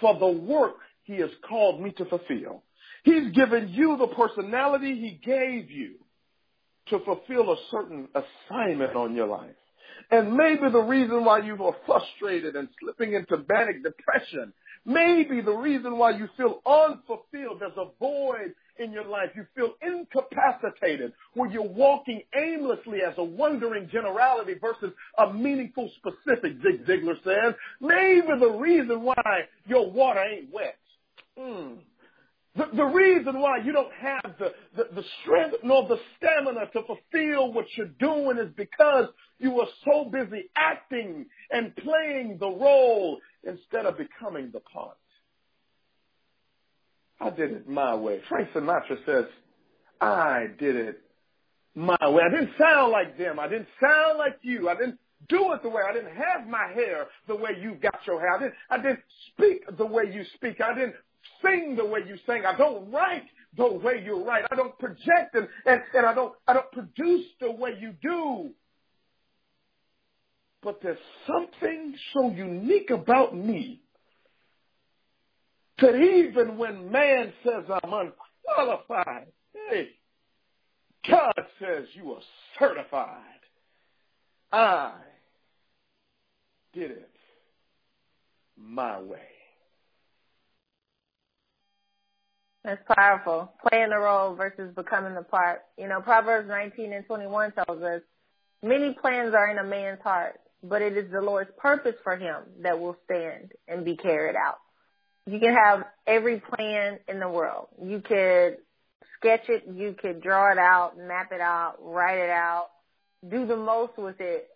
for 0.00 0.18
the 0.18 0.26
work 0.26 0.76
he 1.04 1.16
has 1.18 1.30
called 1.48 1.80
me 1.80 1.92
to 1.92 2.04
fulfill. 2.04 2.62
He's 3.04 3.32
given 3.32 3.68
you 3.68 3.96
the 3.96 4.08
personality 4.08 4.94
he 4.94 5.20
gave 5.24 5.70
you 5.70 5.94
to 6.88 6.98
fulfill 7.00 7.52
a 7.52 7.56
certain 7.70 8.08
assignment 8.14 8.94
on 8.94 9.14
your 9.14 9.26
life. 9.26 9.54
And 10.10 10.34
maybe 10.34 10.68
the 10.70 10.80
reason 10.80 11.24
why 11.24 11.38
you 11.40 11.62
are 11.62 11.76
frustrated 11.86 12.56
and 12.56 12.68
slipping 12.80 13.14
into 13.14 13.44
manic 13.48 13.82
depression, 13.84 14.52
maybe 14.84 15.40
the 15.40 15.52
reason 15.52 15.98
why 15.98 16.10
you 16.10 16.28
feel 16.36 16.60
unfulfilled, 16.66 17.60
there's 17.60 17.76
a 17.76 17.90
void 18.00 18.54
in 18.78 18.92
your 18.92 19.04
life. 19.04 19.30
You 19.36 19.46
feel 19.54 19.74
incapacitated 19.82 21.12
where 21.34 21.50
you're 21.50 21.62
walking 21.62 22.22
aimlessly 22.34 22.98
as 23.06 23.14
a 23.18 23.24
wandering 23.24 23.88
generality 23.92 24.54
versus 24.60 24.92
a 25.18 25.32
meaningful 25.32 25.90
specific, 25.98 26.54
Zig 26.62 26.86
Ziglar 26.86 27.22
says. 27.22 27.54
Maybe 27.80 28.26
the 28.40 28.50
reason 28.58 29.02
why 29.02 29.42
your 29.66 29.90
water 29.90 30.24
ain't 30.24 30.52
wet. 30.52 30.78
Mm 31.38 31.78
the, 32.60 32.76
the 32.76 32.84
reason 32.84 33.40
why 33.40 33.58
you 33.58 33.72
don't 33.72 33.92
have 33.92 34.34
the, 34.38 34.52
the, 34.76 34.94
the 34.94 35.04
strength 35.22 35.56
nor 35.62 35.88
the 35.88 35.98
stamina 36.16 36.66
to 36.72 36.82
fulfill 36.82 37.52
what 37.52 37.66
you're 37.76 37.86
doing 37.86 38.38
is 38.38 38.52
because 38.56 39.06
you 39.38 39.60
are 39.60 39.68
so 39.84 40.10
busy 40.10 40.50
acting 40.56 41.26
and 41.50 41.74
playing 41.76 42.36
the 42.38 42.48
role 42.48 43.18
instead 43.44 43.86
of 43.86 43.96
becoming 43.96 44.50
the 44.52 44.60
part. 44.60 44.96
I 47.20 47.30
did 47.30 47.52
it 47.52 47.68
my 47.68 47.94
way. 47.94 48.20
Frank 48.28 48.48
Sinatra 48.54 49.04
says, 49.06 49.24
I 50.00 50.46
did 50.58 50.76
it 50.76 51.00
my 51.74 51.96
way. 52.08 52.22
I 52.26 52.30
didn't 52.30 52.52
sound 52.58 52.92
like 52.92 53.16
them. 53.18 53.38
I 53.38 53.48
didn't 53.48 53.68
sound 53.80 54.18
like 54.18 54.38
you. 54.42 54.68
I 54.68 54.74
didn't 54.74 54.98
do 55.28 55.52
it 55.52 55.62
the 55.62 55.68
way. 55.68 55.82
I 55.88 55.92
didn't 55.92 56.16
have 56.16 56.48
my 56.48 56.68
hair 56.74 57.06
the 57.28 57.36
way 57.36 57.50
you 57.60 57.74
got 57.74 58.00
your 58.06 58.20
hair. 58.20 58.34
I 58.34 58.38
didn't, 58.38 58.54
I 58.70 58.76
didn't 58.78 59.00
speak 59.32 59.76
the 59.76 59.86
way 59.86 60.04
you 60.12 60.24
speak. 60.34 60.60
I 60.60 60.74
didn't 60.74 60.94
sing 61.42 61.76
the 61.76 61.84
way 61.84 62.00
you 62.06 62.16
sing. 62.26 62.44
I 62.46 62.56
don't 62.56 62.90
write 62.90 63.24
the 63.56 63.72
way 63.72 64.02
you 64.04 64.24
write. 64.24 64.44
I 64.50 64.56
don't 64.56 64.78
project 64.78 65.34
and, 65.34 65.48
and, 65.66 65.82
and 65.94 66.06
I 66.06 66.14
don't 66.14 66.34
I 66.46 66.52
don't 66.52 66.70
produce 66.72 67.26
the 67.40 67.50
way 67.50 67.76
you 67.80 67.94
do. 68.02 68.50
but 70.62 70.80
there's 70.82 70.98
something 71.26 71.94
so 72.12 72.30
unique 72.30 72.90
about 72.90 73.34
me 73.36 73.80
that 75.80 75.96
even 75.96 76.58
when 76.58 76.90
man 76.90 77.32
says 77.42 77.64
I'm 77.82 77.92
unqualified, 77.92 79.28
hey, 79.70 79.88
God 81.08 81.32
says 81.58 81.86
you 81.94 82.12
are 82.12 82.20
certified. 82.58 83.16
I 84.52 84.92
did 86.74 86.90
it 86.90 87.10
my 88.58 89.00
way. 89.00 89.18
That's 92.64 92.82
powerful. 92.94 93.52
Playing 93.68 93.90
the 93.90 93.98
role 93.98 94.34
versus 94.34 94.74
becoming 94.74 95.14
the 95.14 95.22
part. 95.22 95.62
You 95.78 95.88
know, 95.88 96.00
Proverbs 96.00 96.48
19 96.48 96.92
and 96.92 97.06
21 97.06 97.52
tells 97.52 97.82
us, 97.82 98.02
many 98.62 98.94
plans 99.00 99.34
are 99.34 99.50
in 99.50 99.58
a 99.58 99.64
man's 99.64 100.00
heart, 100.02 100.38
but 100.62 100.82
it 100.82 100.96
is 100.96 101.10
the 101.10 101.22
Lord's 101.22 101.50
purpose 101.56 101.96
for 102.04 102.16
him 102.16 102.36
that 102.62 102.78
will 102.78 102.96
stand 103.04 103.52
and 103.66 103.84
be 103.84 103.96
carried 103.96 104.36
out. 104.36 104.58
You 105.26 105.38
can 105.38 105.54
have 105.54 105.84
every 106.06 106.40
plan 106.40 106.98
in 107.08 107.20
the 107.20 107.28
world. 107.28 107.68
You 107.82 108.00
could 108.00 108.58
sketch 109.16 109.48
it, 109.48 109.64
you 109.72 109.94
could 109.98 110.22
draw 110.22 110.50
it 110.52 110.58
out, 110.58 110.98
map 110.98 111.32
it 111.32 111.40
out, 111.40 111.76
write 111.80 112.18
it 112.18 112.30
out, 112.30 112.68
do 113.26 113.46
the 113.46 113.56
most 113.56 113.96
with 113.96 114.20
it, 114.20 114.48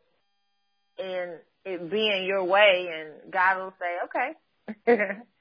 and 0.99 1.33
it 1.65 1.91
being 1.91 2.25
your 2.27 2.45
way, 2.45 2.89
and 2.93 3.33
God 3.33 3.59
will 3.59 3.75
say, 3.81 4.87
okay. 4.87 5.13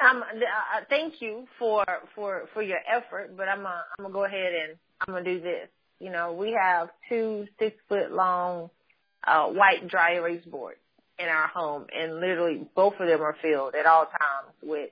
um, 0.00 0.22
uh, 0.22 0.84
thank 0.88 1.20
you 1.20 1.46
for 1.58 1.84
for 2.14 2.48
for 2.52 2.62
your 2.62 2.78
effort, 2.88 3.36
but 3.36 3.48
I'm 3.48 3.58
gonna 3.58 3.84
I'm 3.98 4.04
gonna 4.04 4.12
go 4.14 4.24
ahead 4.24 4.52
and 4.52 4.78
I'm 5.00 5.14
gonna 5.14 5.24
do 5.24 5.40
this. 5.40 5.68
You 6.00 6.10
know, 6.10 6.32
we 6.32 6.52
have 6.52 6.90
two 7.08 7.46
six 7.58 7.76
foot 7.88 8.12
long 8.12 8.70
uh, 9.26 9.46
white 9.46 9.88
dry 9.88 10.14
erase 10.14 10.44
boards 10.44 10.78
in 11.18 11.28
our 11.28 11.46
home, 11.48 11.86
and 11.96 12.16
literally 12.16 12.66
both 12.74 12.94
of 12.98 13.06
them 13.06 13.22
are 13.22 13.36
filled 13.40 13.74
at 13.74 13.86
all 13.86 14.06
times 14.06 14.54
with 14.62 14.90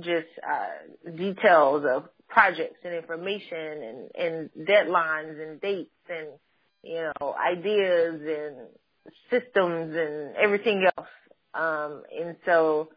just 0.00 0.28
uh, 0.48 1.10
details 1.16 1.84
of 1.86 2.04
projects 2.28 2.78
and 2.84 2.94
information 2.94 3.82
and, 3.82 4.10
and 4.16 4.50
deadlines 4.66 5.40
and 5.40 5.60
dates 5.60 5.90
and 6.08 6.28
you 6.82 7.10
know 7.20 7.34
ideas 7.34 8.20
and 8.22 8.56
systems 9.30 9.94
and 9.94 10.34
everything 10.36 10.88
else. 10.96 11.08
Um, 11.54 12.02
and 12.18 12.36
so 12.46 12.88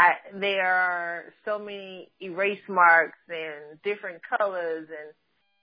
I, 0.00 0.14
there 0.32 0.64
are 0.64 1.24
so 1.44 1.58
many 1.58 2.08
erase 2.22 2.62
marks 2.68 3.18
and 3.28 3.82
different 3.84 4.22
colors 4.38 4.88
and 4.88 5.12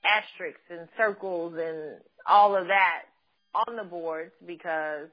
asterisks 0.06 0.62
and 0.70 0.88
circles 0.96 1.56
and 1.58 2.00
all 2.28 2.56
of 2.56 2.68
that 2.68 3.02
on 3.68 3.76
the 3.76 3.84
boards 3.84 4.32
because 4.46 5.08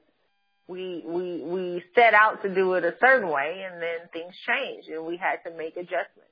we 0.67 1.03
we 1.07 1.41
we 1.41 1.83
set 1.95 2.13
out 2.13 2.43
to 2.43 2.53
do 2.53 2.73
it 2.73 2.83
a 2.83 2.93
certain 3.01 3.29
way 3.29 3.65
and 3.65 3.81
then 3.81 4.07
things 4.13 4.33
changed 4.47 4.89
and 4.89 5.03
we 5.03 5.17
had 5.17 5.37
to 5.49 5.57
make 5.57 5.75
adjustments. 5.75 6.29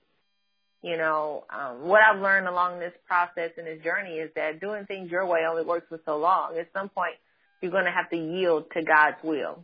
You 0.83 0.97
know, 0.97 1.45
um, 1.49 1.87
what 1.87 2.01
I've 2.01 2.21
learned 2.21 2.47
along 2.47 2.79
this 2.79 2.93
process 3.07 3.51
and 3.57 3.65
this 3.65 3.81
journey 3.83 4.17
is 4.17 4.29
that 4.35 4.59
doing 4.61 4.85
things 4.85 5.09
your 5.09 5.25
way 5.25 5.39
only 5.49 5.63
works 5.63 5.87
for 5.89 5.99
so 6.05 6.17
long. 6.17 6.57
At 6.59 6.67
some 6.73 6.89
point, 6.89 7.15
you're 7.61 7.71
going 7.71 7.85
to 7.85 7.91
have 7.91 8.09
to 8.11 8.17
yield 8.17 8.65
to 8.73 8.83
God's 8.83 9.17
will. 9.23 9.63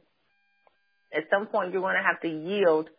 At 1.14 1.26
some 1.30 1.48
point, 1.48 1.74
you're 1.74 1.82
going 1.82 1.98
to 1.98 2.08
have 2.08 2.22
to 2.22 2.30
yield 2.30 2.90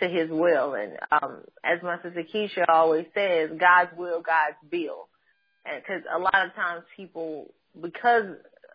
to 0.00 0.08
His 0.08 0.30
will. 0.30 0.74
And 0.74 0.92
um, 1.10 1.42
as 1.64 1.82
my 1.82 1.96
sister 2.02 2.24
Keisha 2.34 2.64
always 2.68 3.06
says, 3.14 3.50
God's 3.58 3.90
will, 3.96 4.20
God's 4.20 4.56
bill. 4.70 5.08
And 5.64 5.82
because 5.82 6.02
a 6.14 6.18
lot 6.18 6.46
of 6.46 6.54
times 6.54 6.84
people, 6.96 7.52
because 7.80 8.24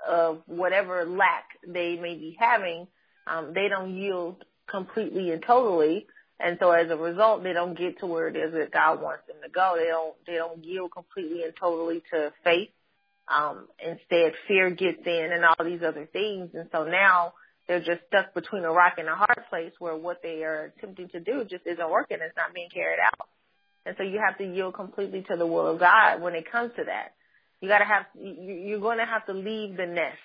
of 0.08 0.42
whatever 0.46 1.06
lack 1.06 1.46
they 1.68 1.96
may 1.96 2.16
be 2.16 2.38
having, 2.40 2.88
um, 3.28 3.54
they 3.54 3.68
don't 3.68 3.96
yield 3.96 4.44
completely 4.70 5.32
and 5.32 5.44
totally. 5.46 6.06
And 6.40 6.58
so 6.60 6.72
as 6.72 6.92
a 6.92 6.98
result, 6.98 7.44
they 7.44 7.54
don't 7.54 7.78
get 7.78 8.00
to 8.00 8.06
where 8.06 8.28
it 8.28 8.36
is 8.36 8.54
that 8.54 8.72
God 8.72 9.02
wants 9.02 9.26
them 9.28 9.38
to 9.44 9.50
go. 9.50 9.76
They 9.78 9.88
don't, 9.88 10.16
they 10.28 10.36
don't 10.36 10.64
yield 10.64 10.92
completely 10.92 11.44
and 11.44 11.54
totally 11.60 12.04
to 12.12 12.34
faith. 12.44 12.70
Um, 13.28 13.68
instead 13.84 14.34
fear 14.48 14.70
gets 14.70 15.02
in 15.06 15.30
and 15.34 15.44
all 15.44 15.66
these 15.66 15.82
other 15.82 16.08
things. 16.12 16.52
And 16.54 16.70
so 16.72 16.84
now 16.84 17.34
they're 17.68 17.80
just 17.80 18.02
stuck 18.08 18.34
between 18.34 18.64
a 18.64 18.72
rock 18.72 18.94
and 18.98 19.08
a 19.08 19.16
hard 19.16 19.44
place 19.50 19.72
where 19.80 19.96
what 19.96 20.22
they 20.22 20.44
are 20.44 20.72
attempting 20.78 21.10
to 21.10 21.20
do 21.20 21.44
just 21.50 21.66
isn't 21.66 21.90
working. 21.90 22.18
It's 22.22 22.36
not 22.38 22.54
being 22.54 22.70
carried 22.74 23.00
out. 23.04 23.28
And 23.86 23.96
so 23.98 24.04
you 24.04 24.20
have 24.24 24.38
to 24.38 24.46
yield 24.46 24.76
completely 24.76 25.24
to 25.30 25.36
the 25.36 25.46
will 25.46 25.68
of 25.68 25.80
God 25.80 26.22
when 26.22 26.36
it 26.36 26.52
comes 26.52 26.72
to 26.78 26.84
that. 26.86 27.14
You 27.62 27.70
gotta 27.70 27.86
have, 27.86 28.06
you're 28.16 28.80
to 28.80 29.06
have 29.06 29.26
to 29.28 29.34
leave 29.34 29.78
the 29.78 29.86
nest. 29.86 30.18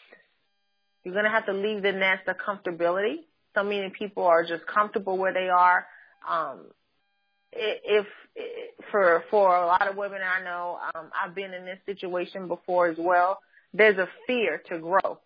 You're 1.04 1.14
to 1.22 1.30
have 1.30 1.46
to 1.46 1.52
leave 1.52 1.82
the 1.82 1.92
nest 1.92 2.28
of 2.28 2.36
comfortability. 2.36 3.20
So 3.54 3.62
many 3.64 3.90
people 3.90 4.24
are 4.24 4.44
just 4.44 4.66
comfortable 4.66 5.16
where 5.16 5.32
they 5.32 5.48
are. 5.48 5.86
Um, 6.28 6.66
if, 7.52 8.06
if 8.34 8.84
for 8.90 9.24
for 9.30 9.56
a 9.56 9.66
lot 9.66 9.88
of 9.88 9.96
women 9.96 10.20
I 10.22 10.44
know, 10.44 10.78
um, 10.94 11.10
I've 11.20 11.34
been 11.34 11.52
in 11.52 11.64
this 11.64 11.78
situation 11.86 12.48
before 12.48 12.88
as 12.88 12.96
well. 12.98 13.38
There's 13.72 13.98
a 13.98 14.08
fear 14.26 14.62
to 14.68 14.78
grow 14.78 15.18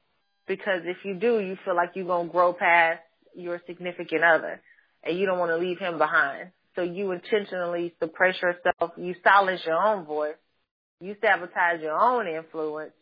because 0.47 0.83
if 0.85 0.99
you 1.05 1.15
do, 1.15 1.41
you 1.41 1.57
feel 1.65 1.77
like 1.77 1.91
you're 1.95 2.07
gonna 2.07 2.29
grow 2.29 2.53
past 2.53 3.01
your 3.35 3.61
significant 3.67 4.23
other, 4.25 4.61
and 5.03 5.19
you 5.19 5.27
don't 5.27 5.39
want 5.39 5.51
to 5.51 5.57
leave 5.57 5.79
him 5.79 5.99
behind. 5.99 6.51
So 6.77 6.83
you 6.83 7.13
intentionally 7.13 7.95
suppress 8.01 8.37
yourself. 8.43 8.93
You 8.97 9.15
silence 9.23 9.63
your 9.65 9.77
own 9.77 10.05
voice 10.05 10.35
you 11.01 11.17
sabotage 11.21 11.81
your 11.83 11.99
own 11.99 12.27
influence 12.27 12.93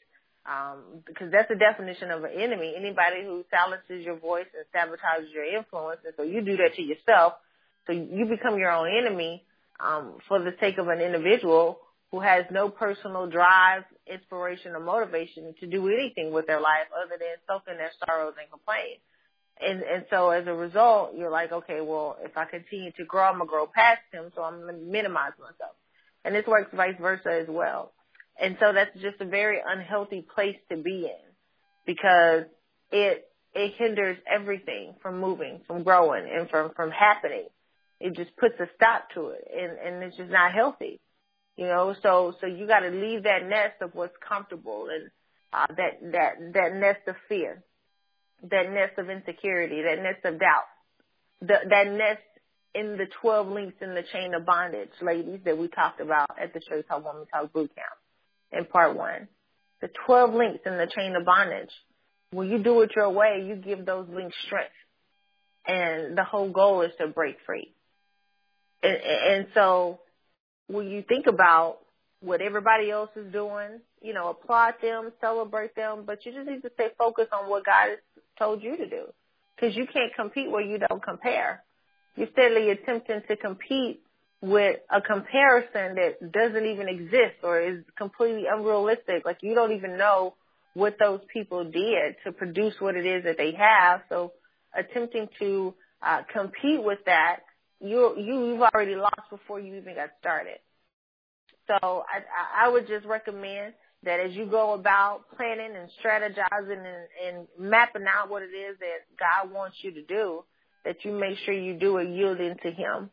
um, 0.45 1.03
because 1.07 1.31
that's 1.31 1.49
the 1.49 1.57
definition 1.57 2.11
of 2.11 2.25
an 2.25 2.33
enemy. 2.37 2.75
Anybody 2.77 3.23
who 3.25 3.45
silences 3.51 4.05
your 4.05 4.17
voice 4.19 4.47
and 4.57 4.67
sabotages 4.75 5.33
your 5.33 5.45
influence, 5.45 6.01
and 6.05 6.15
so 6.17 6.25
you 6.25 6.43
do 6.43 6.57
that 6.57 6.75
to 6.77 6.83
yourself. 6.83 7.35
So 7.87 7.93
you 7.93 8.27
become 8.27 8.59
your 8.59 8.73
own 8.73 8.89
enemy 8.89 9.45
um, 9.79 10.19
for 10.29 10.41
the 10.41 10.55
sake 10.61 10.79
of 10.79 10.89
an 10.89 11.01
individual 11.01 11.79
who 12.13 12.21
has 12.21 12.45
no 12.51 12.69
personal 12.69 13.27
drive, 13.27 13.85
inspiration, 14.07 14.73
or 14.73 14.81
motivation 14.81 15.55
to 15.61 15.67
do 15.67 15.89
anything 15.89 16.31
with 16.31 16.47
their 16.47 16.61
life 16.61 16.87
other 16.95 17.17
than 17.19 17.29
soak 17.49 17.63
in 17.69 17.79
their 17.79 17.91
sorrows 18.07 18.35
and 18.39 18.51
complain. 18.51 19.01
And 19.61 19.83
and 19.83 20.05
so 20.11 20.31
as 20.31 20.47
a 20.47 20.53
result, 20.53 21.15
you're 21.17 21.31
like, 21.31 21.53
okay, 21.53 21.81
well, 21.81 22.17
if 22.23 22.37
I 22.37 22.45
continue 22.45 22.93
to 22.93 23.05
grow, 23.05 23.25
I'm 23.25 23.39
gonna 23.39 23.47
grow 23.47 23.67
past 23.67 24.03
him, 24.13 24.31
so 24.37 24.43
I'm 24.43 24.61
gonna 24.61 24.75
minimize 24.75 25.33
myself. 25.41 25.75
And 26.25 26.35
this 26.35 26.47
works 26.47 26.71
vice 26.75 26.97
versa 27.01 27.41
as 27.41 27.49
well. 27.49 27.93
And 28.41 28.57
so 28.61 28.73
that's 28.73 28.95
just 29.01 29.21
a 29.21 29.27
very 29.27 29.59
unhealthy 29.65 30.25
place 30.35 30.57
to 30.71 30.77
be 30.77 31.07
in 31.07 31.33
because 31.87 32.45
it, 32.91 33.25
it 33.55 33.75
hinders 33.79 34.17
everything 34.31 34.95
from 35.03 35.21
moving, 35.21 35.61
from 35.67 35.83
growing 35.83 36.29
and 36.33 36.49
from, 36.49 36.73
from 36.75 36.91
happening. 36.91 37.47
It 38.01 38.17
just 38.17 38.37
puts 38.37 38.55
a 38.59 38.67
stop 38.77 39.09
to 39.15 39.29
it 39.29 39.49
and, 39.55 39.79
and 39.79 40.03
it's 40.03 40.17
just 40.17 40.31
not 40.31 40.53
healthy. 40.53 41.01
You 41.57 41.67
know, 41.67 41.95
so, 42.03 42.35
so 42.41 42.47
you 42.47 42.67
gotta 42.67 42.89
leave 42.89 43.25
that 43.25 43.47
nest 43.47 43.83
of 43.83 43.95
what's 43.95 44.17
comfortable 44.27 44.89
and, 44.91 45.11
uh, 45.53 45.67
that, 45.77 46.13
that, 46.13 46.53
that 46.55 46.75
nest 46.75 47.01
of 47.07 47.17
fear, 47.29 47.63
that 48.51 48.71
nest 48.71 48.99
of 48.99 49.11
insecurity, 49.11 49.83
that 49.83 50.03
nest 50.03 50.25
of 50.25 50.41
doubt, 50.41 50.65
the, 51.41 51.57
that 51.69 51.89
nest 51.89 52.23
in 52.75 52.97
the 52.97 53.07
12 53.21 53.49
links 53.49 53.77
in 53.81 53.95
the 53.95 54.03
chain 54.13 54.35
of 54.35 54.47
bondage, 54.47 54.91
ladies, 55.03 55.41
that 55.45 55.59
we 55.59 55.69
talked 55.69 56.01
about 56.01 56.31
at 56.41 56.55
the 56.55 56.61
Straight 56.63 56.89
Talk 56.89 57.05
Woman 57.05 57.27
Talk 57.33 57.53
Boot 57.53 57.71
Camp 57.75 57.93
in 58.53 58.65
part 58.67 58.97
one. 58.97 59.29
The 59.81 59.89
12 60.07 60.35
links 60.35 60.61
in 60.65 60.77
the 60.77 60.87
chain 60.95 61.17
of 61.17 61.25
bondage. 61.25 61.71
When 62.31 62.49
you 62.49 62.63
do 62.63 62.81
it 62.83 62.93
your 62.95 63.11
way, 63.11 63.45
you 63.47 63.57
give 63.57 63.85
those 63.85 64.09
links 64.09 64.37
strength. 64.47 64.73
And 65.67 66.17
the 66.17 66.25
whole 66.25 66.51
goal 66.51 66.83
is 66.83 66.93
to 66.99 67.09
break 67.09 67.37
free. 67.45 67.75
And, 68.83 68.97
and 68.97 69.47
so 69.55 70.01
when 70.69 70.89
you 70.89 71.03
think 71.07 71.27
about 71.27 71.79
what 72.21 72.41
everybody 72.41 72.91
else 72.91 73.11
is 73.17 73.33
doing, 73.33 73.81
you 74.01 74.15
know, 74.15 74.31
applaud 74.31 74.75
them, 74.81 75.13
celebrate 75.21 75.75
them, 75.75 76.05
but 76.07 76.25
you 76.25 76.33
just 76.33 76.49
need 76.49 76.63
to 76.63 76.71
stay 76.75 76.89
focused 76.97 77.33
on 77.33 77.51
what 77.51 77.65
God 77.65 77.91
has 77.91 77.99
told 78.39 78.63
you 78.63 78.77
to 78.77 78.89
do. 78.89 79.05
Cause 79.61 79.73
you 79.75 79.87
can't 79.87 80.13
compete 80.15 80.51
where 80.51 80.63
you 80.63 80.79
don't 80.79 81.03
compare 81.03 81.63
you're 82.17 82.29
steadily 82.33 82.71
attempting 82.71 83.23
to 83.29 83.37
compete 83.37 84.01
with 84.41 84.77
a 84.91 85.01
comparison 85.01 85.95
that 85.95 86.33
doesn't 86.33 86.67
even 86.67 86.89
exist 86.89 87.37
or 87.43 87.61
is 87.61 87.85
completely 87.97 88.45
unrealistic. 88.53 89.25
Like 89.25 89.39
you 89.41 89.55
don't 89.55 89.73
even 89.73 89.97
know 89.97 90.35
what 90.75 90.97
those 90.99 91.21
people 91.33 91.65
did 91.65 92.17
to 92.25 92.33
produce 92.33 92.75
what 92.81 92.97
it 92.97 93.07
is 93.07 93.25
that 93.25 93.37
they 93.37 93.53
have. 93.53 94.03
So 94.09 94.33
attempting 94.77 95.29
to 95.39 95.75
uh, 96.03 96.23
compete 96.33 96.83
with 96.83 96.99
that, 97.07 97.41
you 97.83 98.15
you 98.19 98.47
you've 98.47 98.63
already 98.63 98.95
lost 98.95 99.29
before 99.31 99.61
you 99.61 99.75
even 99.77 99.95
got 99.95 100.11
started. 100.21 100.59
So 101.67 101.75
I 101.83 102.67
I 102.67 102.69
would 102.69 102.87
just 102.87 103.07
recommend 103.07 103.75
that 104.05 104.21
as 104.21 104.33
you 104.33 104.47
go 104.47 104.73
about 104.75 105.25
planning 105.37 105.77
and 105.77 105.89
strategizing 106.03 106.79
and, 106.79 107.07
and 107.27 107.47
mapping 107.59 108.05
out 108.09 108.31
what 108.31 108.43
it 108.43 108.47
is 108.47 108.77
that 108.81 109.17
God 109.19 109.53
wants 109.53 109.77
you 109.83 109.93
to 109.93 110.03
do, 110.03 110.45
that 110.85 111.05
you 111.05 111.13
make 111.13 111.39
sure 111.45 111.55
you 111.55 111.75
do 111.75 111.99
it 111.99 112.09
yielding 112.09 112.57
to 112.63 112.71
Him 112.71 113.11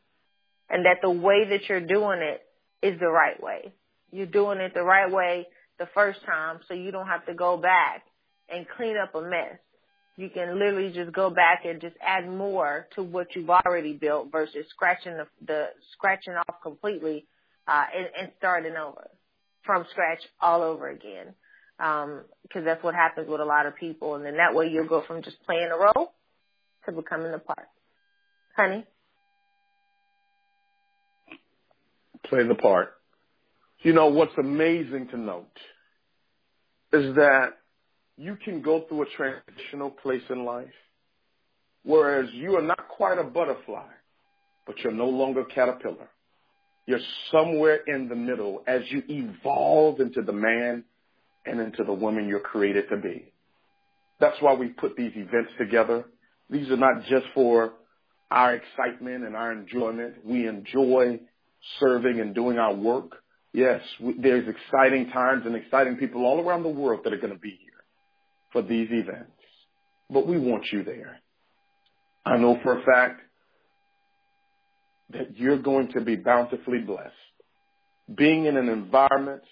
and 0.70 0.86
that 0.86 0.98
the 1.02 1.10
way 1.10 1.50
that 1.50 1.68
you're 1.68 1.86
doing 1.86 2.20
it 2.22 2.42
is 2.86 3.00
the 3.00 3.10
right 3.10 3.42
way. 3.42 3.74
You're 4.12 4.26
doing 4.26 4.60
it 4.60 4.74
the 4.74 4.84
right 4.84 5.12
way 5.12 5.48
the 5.78 5.88
first 5.94 6.20
time 6.26 6.60
so 6.68 6.74
you 6.74 6.92
don't 6.92 7.08
have 7.08 7.26
to 7.26 7.34
go 7.34 7.58
back 7.58 8.04
and 8.50 8.66
clean 8.78 8.98
up 8.98 9.14
a 9.16 9.22
mess 9.22 9.58
you 10.20 10.30
can 10.30 10.60
literally 10.60 10.92
just 10.92 11.14
go 11.14 11.30
back 11.30 11.64
and 11.64 11.80
just 11.80 11.96
add 12.06 12.28
more 12.28 12.88
to 12.96 13.02
what 13.02 13.28
you've 13.36 13.50
already 13.50 13.94
built 13.94 14.30
versus 14.30 14.66
scratching 14.70 15.14
the, 15.16 15.26
the 15.48 15.68
scratching 15.94 16.34
off 16.34 16.56
completely 16.62 17.26
uh, 17.70 17.86
and, 17.96 18.08
and 18.20 18.32
starting 18.38 18.76
over 18.76 19.10
from 19.64 19.86
scratch 19.92 20.20
all 20.42 20.62
over 20.62 20.90
again. 20.90 21.28
Because 21.78 22.10
um, 22.58 22.66
that's 22.66 22.84
what 22.84 22.96
happens 22.96 23.30
with 23.30 23.40
a 23.40 23.46
lot 23.46 23.66
of 23.66 23.78
people, 23.78 24.16
and 24.16 24.26
then 24.26 24.36
that 24.36 24.54
way 24.54 24.68
you'll 24.68 24.90
go 24.90 25.02
from 25.08 25.24
just 25.24 25.38
playing 25.46 25.70
a 25.72 25.78
role 25.78 26.12
to 26.86 26.92
becoming 26.92 27.34
a 27.34 27.40
part. 27.40 27.70
Honey, 28.58 28.86
play 32.26 32.46
the 32.46 32.56
part. 32.56 32.90
You 33.84 33.94
know 33.94 34.08
what's 34.08 34.38
amazing 34.38 35.08
to 35.12 35.18
note 35.18 35.46
is 36.92 37.16
that 37.16 37.59
you 38.20 38.38
can 38.44 38.62
go 38.62 38.84
through 38.88 39.04
a 39.04 39.06
transitional 39.16 39.92
place 39.92 40.22
in 40.30 40.44
life, 40.44 40.68
whereas 41.84 42.30
you 42.34 42.58
are 42.58 42.62
not 42.62 42.90
quite 42.90 43.18
a 43.18 43.24
butterfly, 43.24 43.88
but 44.68 44.78
you're 44.80 44.92
no 44.92 45.08
longer 45.08 45.42
a 45.42 45.46
caterpillar. 45.46 46.10
You're 46.86 47.00
somewhere 47.32 47.80
in 47.88 48.10
the 48.10 48.16
middle 48.16 48.62
as 48.68 48.82
you 48.90 49.04
evolve 49.08 50.02
into 50.02 50.22
the 50.22 50.34
man 50.34 50.84
and 51.46 51.62
into 51.62 51.86
the 51.86 51.94
woman 51.94 52.28
you're 52.28 52.42
created 52.42 52.90
to 52.90 52.98
be. 52.98 53.32
That's 54.20 54.36
why 54.42 54.54
we 54.54 54.68
put 54.68 54.98
these 54.98 55.14
events 55.16 55.52
together. 55.58 56.04
These 56.50 56.70
are 56.72 56.78
not 56.78 57.06
just 57.10 57.26
for 57.34 57.72
our 58.30 58.54
excitement 58.56 59.24
and 59.24 59.34
our 59.34 59.54
enjoyment. 59.54 60.26
We 60.26 60.46
enjoy 60.46 61.22
serving 61.80 62.20
and 62.20 62.36
doing 62.36 62.58
our 62.58 62.74
work. 62.74 63.14
Yes, 63.54 63.82
there's 64.22 64.48
exciting 64.48 65.10
times 65.12 65.44
and 65.46 65.56
exciting 65.56 65.96
people 65.96 66.26
all 66.26 66.42
around 66.42 66.64
the 66.64 66.70
world 66.70 67.06
that 67.06 67.14
are 67.14 67.18
going 67.18 67.34
to 67.34 67.40
be 67.40 67.58
here 67.62 67.69
for 68.52 68.62
these 68.62 68.90
events. 68.92 69.32
But 70.10 70.28
we 70.28 70.40
want 70.40 70.66
you 70.72 70.84
there. 70.84 71.20
I 72.26 72.38
know 72.38 72.60
for 72.64 72.80
a 72.80 72.84
fact 72.84 73.22
that 75.12 75.38
you're 75.38 75.62
going 75.62 75.92
to 75.94 76.02
be 76.02 76.16
bountifully 76.16 76.80
blessed. 76.80 77.14
Being 78.14 78.46
in 78.46 78.58
an 78.58 78.70
environment 78.70 79.44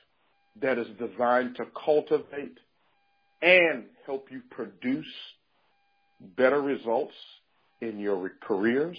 that 0.62 0.78
is 0.78 0.88
designed 0.98 1.56
to 1.58 1.66
cultivate 1.86 2.58
and 3.42 3.86
help 4.06 4.28
you 4.32 4.42
produce 4.50 5.06
better 6.36 6.62
results 6.62 7.14
in 7.82 8.00
your 8.00 8.32
careers, 8.42 8.98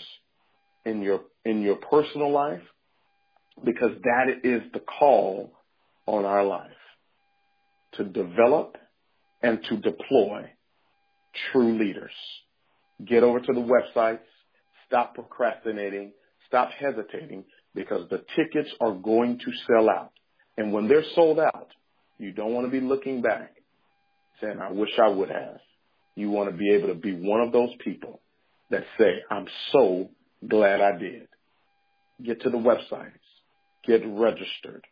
in 0.85 1.03
your, 1.03 1.23
in 1.45 1.63
your 1.63 1.77
personal 1.77 2.31
life, 2.31 2.63
because 3.65 3.91
that 4.05 4.27
is 4.45 4.63
the 4.73 4.81
call 4.81 5.53
on 6.07 6.25
our 6.25 6.45
life 6.45 6.71
to 7.95 8.05
develop 8.05 8.77
and 9.43 9.63
to 9.69 9.77
deploy 9.77 10.51
true 11.53 11.79
leaders. 11.79 12.13
Get 13.05 13.23
over 13.23 13.41
to 13.41 13.53
the 13.53 13.61
websites, 13.61 14.21
stop 14.87 15.15
procrastinating, 15.15 16.13
stop 16.47 16.71
hesitating 16.73 17.45
because 17.75 18.09
the 18.11 18.25
tickets 18.35 18.71
are 18.81 18.95
going 18.95 19.39
to 19.39 19.53
sell 19.67 19.89
out. 19.89 20.13
And 20.57 20.73
when 20.73 20.89
they're 20.89 21.05
sold 21.15 21.39
out, 21.39 21.69
you 22.19 22.33
don't 22.33 22.53
want 22.53 22.67
to 22.67 22.73
be 22.73 22.81
looking 22.81 23.23
back 23.23 23.55
saying, 24.41 24.59
I 24.61 24.73
wish 24.73 24.91
I 25.01 25.09
would 25.09 25.31
have. 25.31 25.59
You 26.17 26.31
want 26.31 26.51
to 26.51 26.57
be 26.57 26.73
able 26.73 26.89
to 26.89 26.95
be 26.95 27.13
one 27.13 27.41
of 27.41 27.53
those 27.53 27.71
people 27.85 28.21
that 28.71 28.85
say, 28.99 29.23
I'm 29.31 29.47
so 29.73 30.11
glad 30.47 30.81
I 30.81 30.99
did. 30.99 31.29
Get 32.23 32.43
to 32.43 32.51
the 32.51 32.59
websites. 32.59 33.13
Get 33.87 34.03
registered 34.05 34.85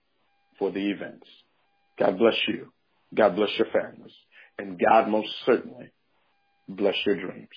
for 0.59 0.71
the 0.71 0.91
events. 0.91 1.27
God 1.99 2.19
bless 2.19 2.37
you. 2.47 2.73
God 3.15 3.35
bless 3.35 3.51
your 3.59 3.67
families 3.73 4.13
and 4.59 4.79
God 4.79 5.09
most 5.09 5.29
certainly 5.45 5.91
bless 6.69 6.95
your 7.05 7.17
dreams. 7.17 7.49